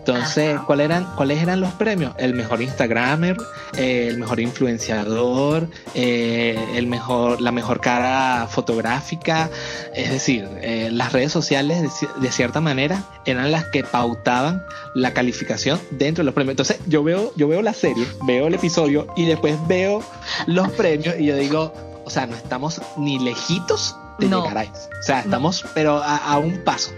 Entonces, 0.01 0.59
¿cuáles 0.67 0.87
eran, 0.87 1.07
¿cuáles 1.15 1.43
eran 1.43 1.61
los 1.61 1.73
premios? 1.73 2.15
El 2.17 2.35
mejor 2.35 2.63
Instagramer, 2.63 3.37
eh, 3.77 4.07
el 4.09 4.19
mejor 4.19 4.41
influenciador, 4.41 5.69
eh, 5.95 6.59
el 6.75 6.87
mejor, 6.87 7.41
la 7.41 7.53
mejor 7.53 7.81
cara 7.81 8.49
fotográfica. 8.51 9.51
Es 9.95 10.11
decir, 10.11 10.49
eh, 10.63 10.89
las 10.91 11.13
redes 11.13 11.33
sociales, 11.33 11.83
de, 11.83 12.09
de, 12.21 12.33
cierta 12.33 12.61
manera, 12.63 13.05
eran 13.27 13.53
las 13.53 13.67
que 13.67 13.85
pautaban 13.85 14.65
la 14.95 15.13
calificación 15.13 15.79
dentro 15.91 16.23
de 16.23 16.27
los 16.27 16.35
premios. 16.35 16.53
Entonces, 16.55 16.79
yo 16.87 17.05
veo, 17.05 17.33
yo 17.37 17.47
veo 17.47 17.61
la 17.61 17.75
serie, 17.75 18.07
veo 18.23 18.47
el 18.47 18.55
episodio 18.55 19.07
y 19.17 19.27
después 19.27 19.57
veo 19.69 20.03
los 20.47 20.71
premios 20.73 21.15
y 21.19 21.27
yo 21.27 21.37
digo, 21.37 21.75
o 22.07 22.11
sea, 22.11 22.27
no 22.27 22.37
estamos 22.37 22.81
ni 22.97 23.19
lejitos 23.19 23.95
de 24.19 24.29
no. 24.29 24.41
llegar 24.43 24.59
a 24.59 24.63
eso. 24.63 24.89
O 24.99 25.03
sea, 25.03 25.21
estamos, 25.21 25.65
pero 25.75 25.99
a, 26.03 26.17
a 26.17 26.39
un 26.39 26.65
paso. 26.65 26.91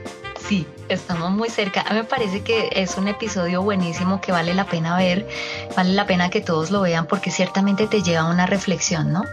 Sí, 0.48 0.66
estamos 0.88 1.31
muy 1.31 1.48
cerca. 1.48 1.83
A 1.83 1.90
mí 1.90 2.00
me 2.00 2.05
parece 2.05 2.42
que 2.42 2.70
es 2.72 2.96
un 2.96 3.09
episodio 3.09 3.62
buenísimo 3.62 4.20
que 4.20 4.33
vale 4.33 4.55
la 4.55 4.64
pena 4.64 4.96
ver, 4.96 5.28
vale 5.76 5.92
la 5.92 6.07
pena 6.07 6.31
que 6.31 6.40
todos 6.40 6.70
lo 6.70 6.81
vean 6.81 7.07
porque 7.07 7.31
ciertamente 7.31 7.87
te 7.87 8.02
lleva 8.02 8.22
a 8.22 8.31
una 8.31 8.46
reflexión, 8.46 9.12
¿no? 9.12 9.24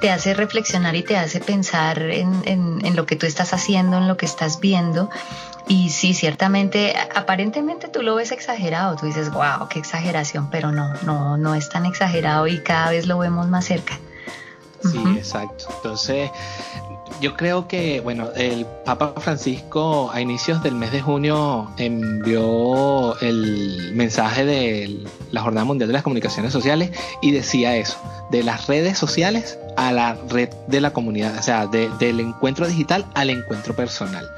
Te 0.00 0.10
hace 0.10 0.32
reflexionar 0.32 0.94
y 0.96 1.02
te 1.02 1.16
hace 1.16 1.40
pensar 1.40 2.00
en, 2.02 2.42
en, 2.46 2.84
en 2.84 2.96
lo 2.96 3.04
que 3.04 3.16
tú 3.16 3.26
estás 3.26 3.52
haciendo, 3.52 3.98
en 3.98 4.08
lo 4.08 4.16
que 4.16 4.26
estás 4.26 4.60
viendo. 4.60 5.10
Y 5.66 5.90
sí, 5.90 6.14
ciertamente, 6.14 6.94
aparentemente 7.14 7.88
tú 7.88 8.02
lo 8.02 8.14
ves 8.14 8.32
exagerado, 8.32 8.96
tú 8.96 9.06
dices, 9.06 9.30
wow, 9.30 9.68
qué 9.68 9.78
exageración, 9.78 10.50
pero 10.50 10.72
no, 10.72 10.94
no, 11.02 11.36
no 11.36 11.54
es 11.54 11.68
tan 11.68 11.84
exagerado 11.84 12.46
y 12.46 12.62
cada 12.62 12.90
vez 12.90 13.06
lo 13.06 13.18
vemos 13.18 13.48
más 13.48 13.66
cerca. 13.66 13.98
Sí, 14.82 14.96
uh 14.96 15.04
-huh. 15.04 15.18
exacto. 15.18 15.66
Entonces, 15.76 16.30
yo 17.20 17.36
creo 17.36 17.66
que, 17.66 18.00
bueno, 18.00 18.28
el 18.36 18.66
Papa 18.84 19.14
Francisco 19.18 20.10
a 20.12 20.20
inicios 20.20 20.62
del 20.62 20.74
mes 20.74 20.92
de 20.92 21.00
junio 21.00 21.70
envió 21.76 23.18
el 23.20 23.92
mensaje 23.94 24.44
de 24.44 24.98
la 25.30 25.42
Jornada 25.42 25.64
Mundial 25.64 25.88
de 25.88 25.94
las 25.94 26.02
Comunicaciones 26.02 26.52
Sociales 26.52 26.90
y 27.20 27.32
decía 27.32 27.76
eso, 27.76 27.98
de 28.30 28.42
las 28.42 28.66
redes 28.66 28.98
sociales 28.98 29.58
a 29.78 29.92
la 29.92 30.18
red 30.28 30.48
de 30.66 30.80
la 30.80 30.92
comunidad, 30.92 31.38
o 31.38 31.42
sea, 31.42 31.68
de, 31.68 31.88
del 32.00 32.18
encuentro 32.18 32.66
digital 32.66 33.06
al 33.14 33.30
encuentro 33.30 33.76
personal. 33.76 34.28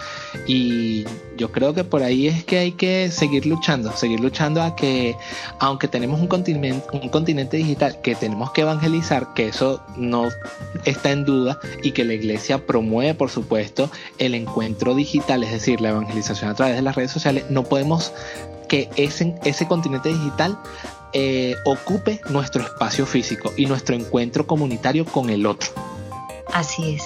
Y 0.46 1.06
yo 1.38 1.50
creo 1.50 1.72
que 1.72 1.82
por 1.82 2.02
ahí 2.02 2.28
es 2.28 2.44
que 2.44 2.58
hay 2.58 2.72
que 2.72 3.10
seguir 3.10 3.46
luchando, 3.46 3.90
seguir 3.96 4.20
luchando 4.20 4.62
a 4.62 4.76
que, 4.76 5.16
aunque 5.58 5.88
tenemos 5.88 6.20
un 6.20 6.26
continente, 6.26 6.86
un 6.92 7.08
continente 7.08 7.56
digital 7.56 8.02
que 8.02 8.14
tenemos 8.14 8.50
que 8.50 8.60
evangelizar, 8.60 9.32
que 9.32 9.48
eso 9.48 9.82
no 9.96 10.28
está 10.84 11.10
en 11.10 11.24
duda 11.24 11.58
y 11.82 11.92
que 11.92 12.04
la 12.04 12.12
iglesia 12.12 12.66
promueve, 12.66 13.14
por 13.14 13.30
supuesto, 13.30 13.90
el 14.18 14.34
encuentro 14.34 14.94
digital, 14.94 15.42
es 15.42 15.52
decir, 15.52 15.80
la 15.80 15.88
evangelización 15.88 16.50
a 16.50 16.54
través 16.54 16.76
de 16.76 16.82
las 16.82 16.96
redes 16.96 17.12
sociales, 17.12 17.44
no 17.48 17.64
podemos 17.64 18.12
que 18.68 18.90
ese, 18.96 19.34
ese 19.44 19.66
continente 19.66 20.10
digital 20.10 20.58
eh, 21.12 21.56
ocupe 21.64 22.20
nuestro 22.28 22.62
espacio 22.62 23.06
físico 23.06 23.52
y 23.56 23.66
nuestro 23.66 23.94
encuentro 23.94 24.46
comunitario 24.46 25.04
con 25.04 25.30
el 25.30 25.46
otro. 25.46 25.70
Así 26.52 26.94
es, 26.94 27.04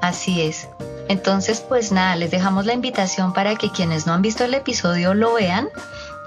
así 0.00 0.42
es. 0.42 0.68
Entonces, 1.08 1.60
pues 1.60 1.92
nada, 1.92 2.16
les 2.16 2.30
dejamos 2.30 2.66
la 2.66 2.72
invitación 2.72 3.32
para 3.32 3.56
que 3.56 3.70
quienes 3.70 4.06
no 4.06 4.14
han 4.14 4.22
visto 4.22 4.44
el 4.44 4.54
episodio 4.54 5.14
lo 5.14 5.34
vean. 5.34 5.68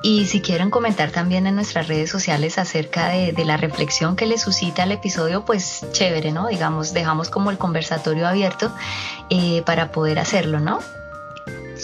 Y 0.04 0.26
si 0.28 0.42
quieren 0.42 0.70
comentar 0.70 1.10
también 1.10 1.48
en 1.48 1.56
nuestras 1.56 1.88
redes 1.88 2.12
sociales 2.12 2.60
acerca 2.60 3.10
de, 3.10 3.34
la 3.46 3.58
reflexión 3.58 4.16
que 4.16 4.28
les 4.28 4.42
suscita 4.42 4.84
el 4.84 4.92
episodio, 4.92 5.46
pues 5.46 5.84
chévere, 5.94 6.32
¿no? 6.32 6.48
Digamos, 6.48 6.94
dejamos 6.94 7.30
como 7.30 7.50
el 7.50 7.58
conversatorio 7.58 8.28
abierto 8.28 8.72
eh, 9.32 9.64
para 9.66 9.92
poder 9.92 10.20
hacerlo, 10.20 10.60
¿no? 10.60 10.80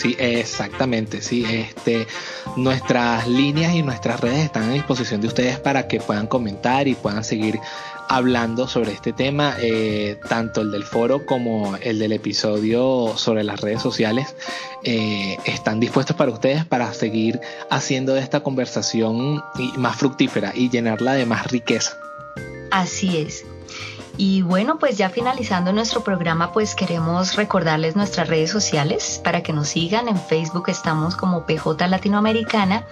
Sí, 0.01 0.15
exactamente, 0.17 1.21
sí. 1.21 1.45
Este, 1.45 2.07
nuestras 2.55 3.27
líneas 3.27 3.75
y 3.75 3.83
nuestras 3.83 4.19
redes 4.19 4.45
están 4.45 4.63
a 4.63 4.73
disposición 4.73 5.21
de 5.21 5.27
ustedes 5.27 5.59
para 5.59 5.87
que 5.87 5.99
puedan 5.99 6.25
comentar 6.25 6.87
y 6.87 6.95
puedan 6.95 7.23
seguir 7.23 7.59
hablando 8.09 8.67
sobre 8.67 8.93
este 8.93 9.13
tema, 9.13 9.55
eh, 9.61 10.17
tanto 10.27 10.61
el 10.61 10.71
del 10.71 10.85
foro 10.85 11.23
como 11.27 11.77
el 11.77 11.99
del 11.99 12.13
episodio 12.13 13.15
sobre 13.15 13.43
las 13.43 13.61
redes 13.61 13.83
sociales, 13.83 14.35
eh, 14.83 15.37
están 15.45 15.79
dispuestos 15.79 16.15
para 16.15 16.31
ustedes 16.31 16.65
para 16.65 16.91
seguir 16.95 17.39
haciendo 17.69 18.17
esta 18.17 18.39
conversación 18.39 19.43
más 19.77 19.97
fructífera 19.97 20.51
y 20.55 20.71
llenarla 20.71 21.13
de 21.13 21.27
más 21.27 21.45
riqueza. 21.51 21.95
Así 22.71 23.17
es. 23.17 23.45
Y 24.17 24.41
bueno, 24.41 24.77
pues 24.77 24.97
ya 24.97 25.09
finalizando 25.09 25.71
nuestro 25.73 26.03
programa, 26.03 26.51
pues 26.51 26.75
queremos 26.75 27.35
recordarles 27.35 27.95
nuestras 27.95 28.27
redes 28.27 28.51
sociales 28.51 29.19
para 29.23 29.41
que 29.41 29.53
nos 29.53 29.69
sigan. 29.69 30.07
En 30.07 30.17
Facebook 30.17 30.65
estamos 30.69 31.15
como 31.15 31.45
PJ 31.45 31.87
Latinoamericana, 31.87 32.85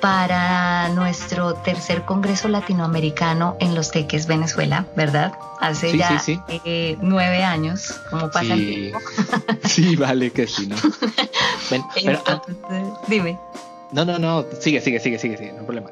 para 0.00 0.88
nuestro 0.90 1.54
tercer 1.54 2.04
Congreso 2.04 2.48
Latinoamericano 2.48 3.56
en 3.60 3.74
Los 3.74 3.90
Teques, 3.90 4.26
Venezuela, 4.26 4.86
¿verdad? 4.96 5.34
Hace 5.60 5.96
ya 5.96 6.22
eh, 6.64 6.96
nueve 7.00 7.42
años, 7.42 8.00
como 8.10 8.30
pasa 8.30 8.54
el 8.54 8.66
tiempo. 8.66 8.98
sí, 9.64 9.96
vale 9.96 10.30
que 10.30 10.46
sí, 10.46 10.66
¿no? 10.66 10.76
pero, 11.94 12.22
ah, 12.26 12.42
dime. 13.06 13.38
No, 13.92 14.04
no, 14.04 14.18
no, 14.18 14.44
sigue, 14.60 14.80
sigue, 14.80 15.00
sigue, 15.00 15.18
sigue, 15.18 15.36
sigue, 15.36 15.52
no 15.52 15.60
hay 15.60 15.64
problema. 15.64 15.90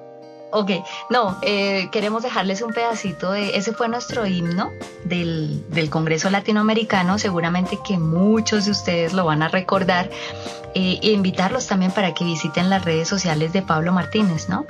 Ok, 0.57 0.71
no, 1.11 1.37
eh, 1.43 1.89
queremos 1.91 2.23
dejarles 2.23 2.63
un 2.63 2.73
pedacito 2.73 3.33
de, 3.33 3.57
ese 3.57 3.73
fue 3.73 3.89
nuestro 3.89 4.25
himno 4.25 4.71
del, 5.05 5.69
del, 5.71 5.91
Congreso 5.91 6.31
Latinoamericano, 6.31 7.19
seguramente 7.19 7.81
que 7.85 7.99
muchos 7.99 8.65
de 8.67 8.71
ustedes 8.71 9.13
lo 9.15 9.25
van 9.25 9.43
a 9.43 9.49
recordar, 9.49 10.11
eh, 10.77 11.01
e 11.03 11.11
invitarlos 11.11 11.67
también 11.67 11.91
para 11.91 12.15
que 12.15 12.25
visiten 12.25 12.71
las 12.71 12.85
redes 12.85 13.09
sociales 13.09 13.53
de 13.53 13.63
Pablo 13.63 13.93
Martínez, 13.93 14.49
¿no? 14.49 14.65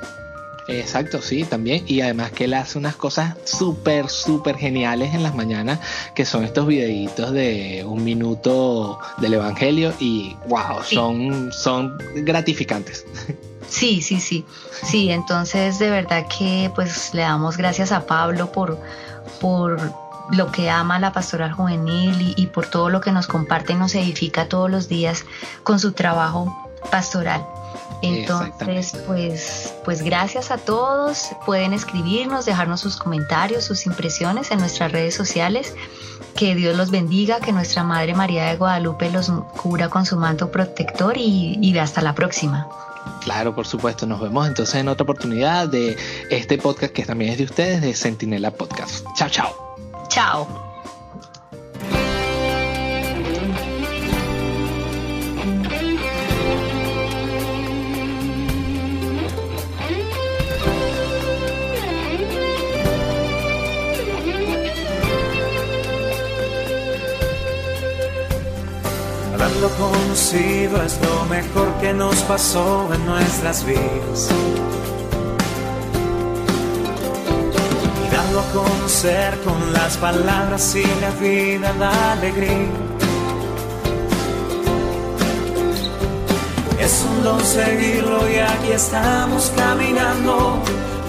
Exacto, 0.67 1.21
sí, 1.21 1.43
también. 1.43 1.83
Y 1.87 2.01
además 2.01 2.31
que 2.31 2.45
él 2.45 2.53
hace 2.53 2.77
unas 2.77 2.95
cosas 2.95 3.35
súper, 3.43 4.09
súper 4.09 4.57
geniales 4.57 5.13
en 5.13 5.23
las 5.23 5.35
mañanas, 5.35 5.79
que 6.15 6.25
son 6.25 6.43
estos 6.43 6.65
videitos 6.67 7.31
de 7.31 7.83
un 7.87 8.03
minuto 8.03 8.99
del 9.17 9.35
Evangelio 9.35 9.93
y 9.99 10.35
wow, 10.47 10.83
son, 10.83 11.51
son 11.51 11.97
gratificantes. 12.15 13.05
Sí, 13.67 14.01
sí, 14.01 14.19
sí. 14.19 14.45
Sí, 14.83 15.09
entonces 15.09 15.79
de 15.79 15.89
verdad 15.89 16.25
que 16.27 16.71
pues 16.75 17.13
le 17.13 17.23
damos 17.23 17.57
gracias 17.57 17.91
a 17.91 18.05
Pablo 18.05 18.51
por, 18.51 18.79
por 19.41 19.91
lo 20.31 20.51
que 20.51 20.69
ama 20.69 20.99
la 20.99 21.13
pastoral 21.13 21.51
juvenil 21.51 22.21
y, 22.21 22.33
y 22.37 22.47
por 22.47 22.67
todo 22.67 22.89
lo 22.89 23.01
que 23.01 23.11
nos 23.11 23.27
comparte 23.27 23.73
y 23.73 23.75
nos 23.75 23.95
edifica 23.95 24.47
todos 24.47 24.69
los 24.69 24.87
días 24.87 25.25
con 25.63 25.79
su 25.79 25.93
trabajo 25.93 26.55
pastoral. 26.91 27.45
Entonces, 28.01 28.93
pues, 29.05 29.73
pues 29.83 30.01
gracias 30.01 30.51
a 30.51 30.57
todos. 30.57 31.29
Pueden 31.45 31.73
escribirnos, 31.73 32.45
dejarnos 32.45 32.81
sus 32.81 32.97
comentarios, 32.97 33.63
sus 33.63 33.85
impresiones 33.85 34.51
en 34.51 34.59
nuestras 34.59 34.91
redes 34.91 35.15
sociales. 35.15 35.73
Que 36.35 36.55
Dios 36.55 36.75
los 36.75 36.91
bendiga, 36.91 37.39
que 37.39 37.51
nuestra 37.51 37.83
Madre 37.83 38.13
María 38.13 38.45
de 38.45 38.57
Guadalupe 38.57 39.09
los 39.09 39.31
cubra 39.61 39.89
con 39.89 40.05
su 40.05 40.17
manto 40.17 40.51
protector 40.51 41.17
y, 41.17 41.57
y 41.61 41.77
hasta 41.77 42.01
la 42.01 42.13
próxima. 42.13 42.67
Claro, 43.21 43.55
por 43.55 43.65
supuesto. 43.65 44.05
Nos 44.05 44.19
vemos 44.21 44.47
entonces 44.47 44.75
en 44.75 44.87
otra 44.87 45.03
oportunidad 45.03 45.67
de 45.67 45.97
este 46.29 46.57
podcast 46.57 46.93
que 46.93 47.05
también 47.05 47.31
es 47.31 47.37
de 47.37 47.45
ustedes, 47.45 47.81
de 47.81 47.93
Sentinela 47.93 48.51
Podcast. 48.51 49.05
Chao, 49.15 49.29
chao. 49.29 49.75
Chao. 50.09 50.74
Lo 69.61 69.69
conocido 69.69 70.81
es 70.83 70.99
lo 71.01 71.25
mejor 71.25 71.71
que 71.81 71.93
nos 71.93 72.15
pasó 72.23 72.89
en 72.93 73.05
nuestras 73.05 73.65
vidas. 73.65 74.29
Y 78.05 78.15
darlo 78.15 78.39
a 78.39 78.51
conocer 78.53 79.39
con 79.43 79.73
las 79.73 79.97
palabras 79.97 80.75
y 80.75 80.83
la 81.01 81.11
vida 81.21 81.73
da 81.79 82.13
alegría. 82.13 82.69
Es 86.79 87.05
un 87.09 87.23
don 87.23 87.39
seguirlo 87.39 88.29
y 88.29 88.37
aquí 88.37 88.71
estamos 88.73 89.51
caminando, 89.55 90.59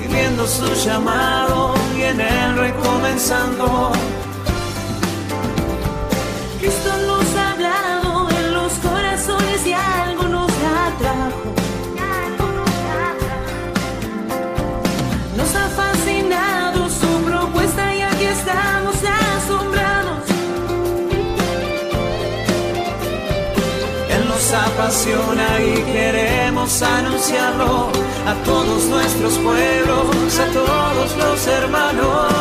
viviendo 0.00 0.46
su 0.46 0.72
llamado 0.74 1.74
y 1.96 2.02
en 2.02 2.20
él 2.20 2.56
recomenzando. 2.56 3.92
Cristo 6.58 6.96
nos 7.06 7.15
y 25.08 25.82
queremos 25.92 26.82
anunciarlo 26.82 27.90
a 28.26 28.34
todos 28.44 28.86
nuestros 28.86 29.34
pueblos, 29.38 30.38
a 30.40 30.46
todos 30.52 31.16
los 31.16 31.46
hermanos. 31.46 32.32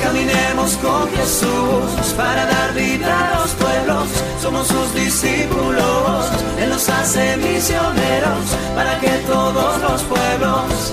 Caminemos 0.00 0.76
con 0.76 1.10
Jesús 1.10 2.12
para 2.16 2.46
dar 2.46 2.74
vida 2.74 3.28
a 3.28 3.40
los 3.40 3.50
pueblos. 3.52 4.08
Somos 4.40 4.68
sus 4.68 4.94
discípulos. 4.94 6.30
Él 6.60 6.68
nos 6.70 6.88
hace 6.88 7.36
misioneros 7.38 8.56
para 8.76 9.00
que 9.00 9.10
todos 9.26 9.80
los 9.80 10.02
pueblos 10.02 10.92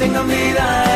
tengan 0.00 0.26
vida. 0.26 0.94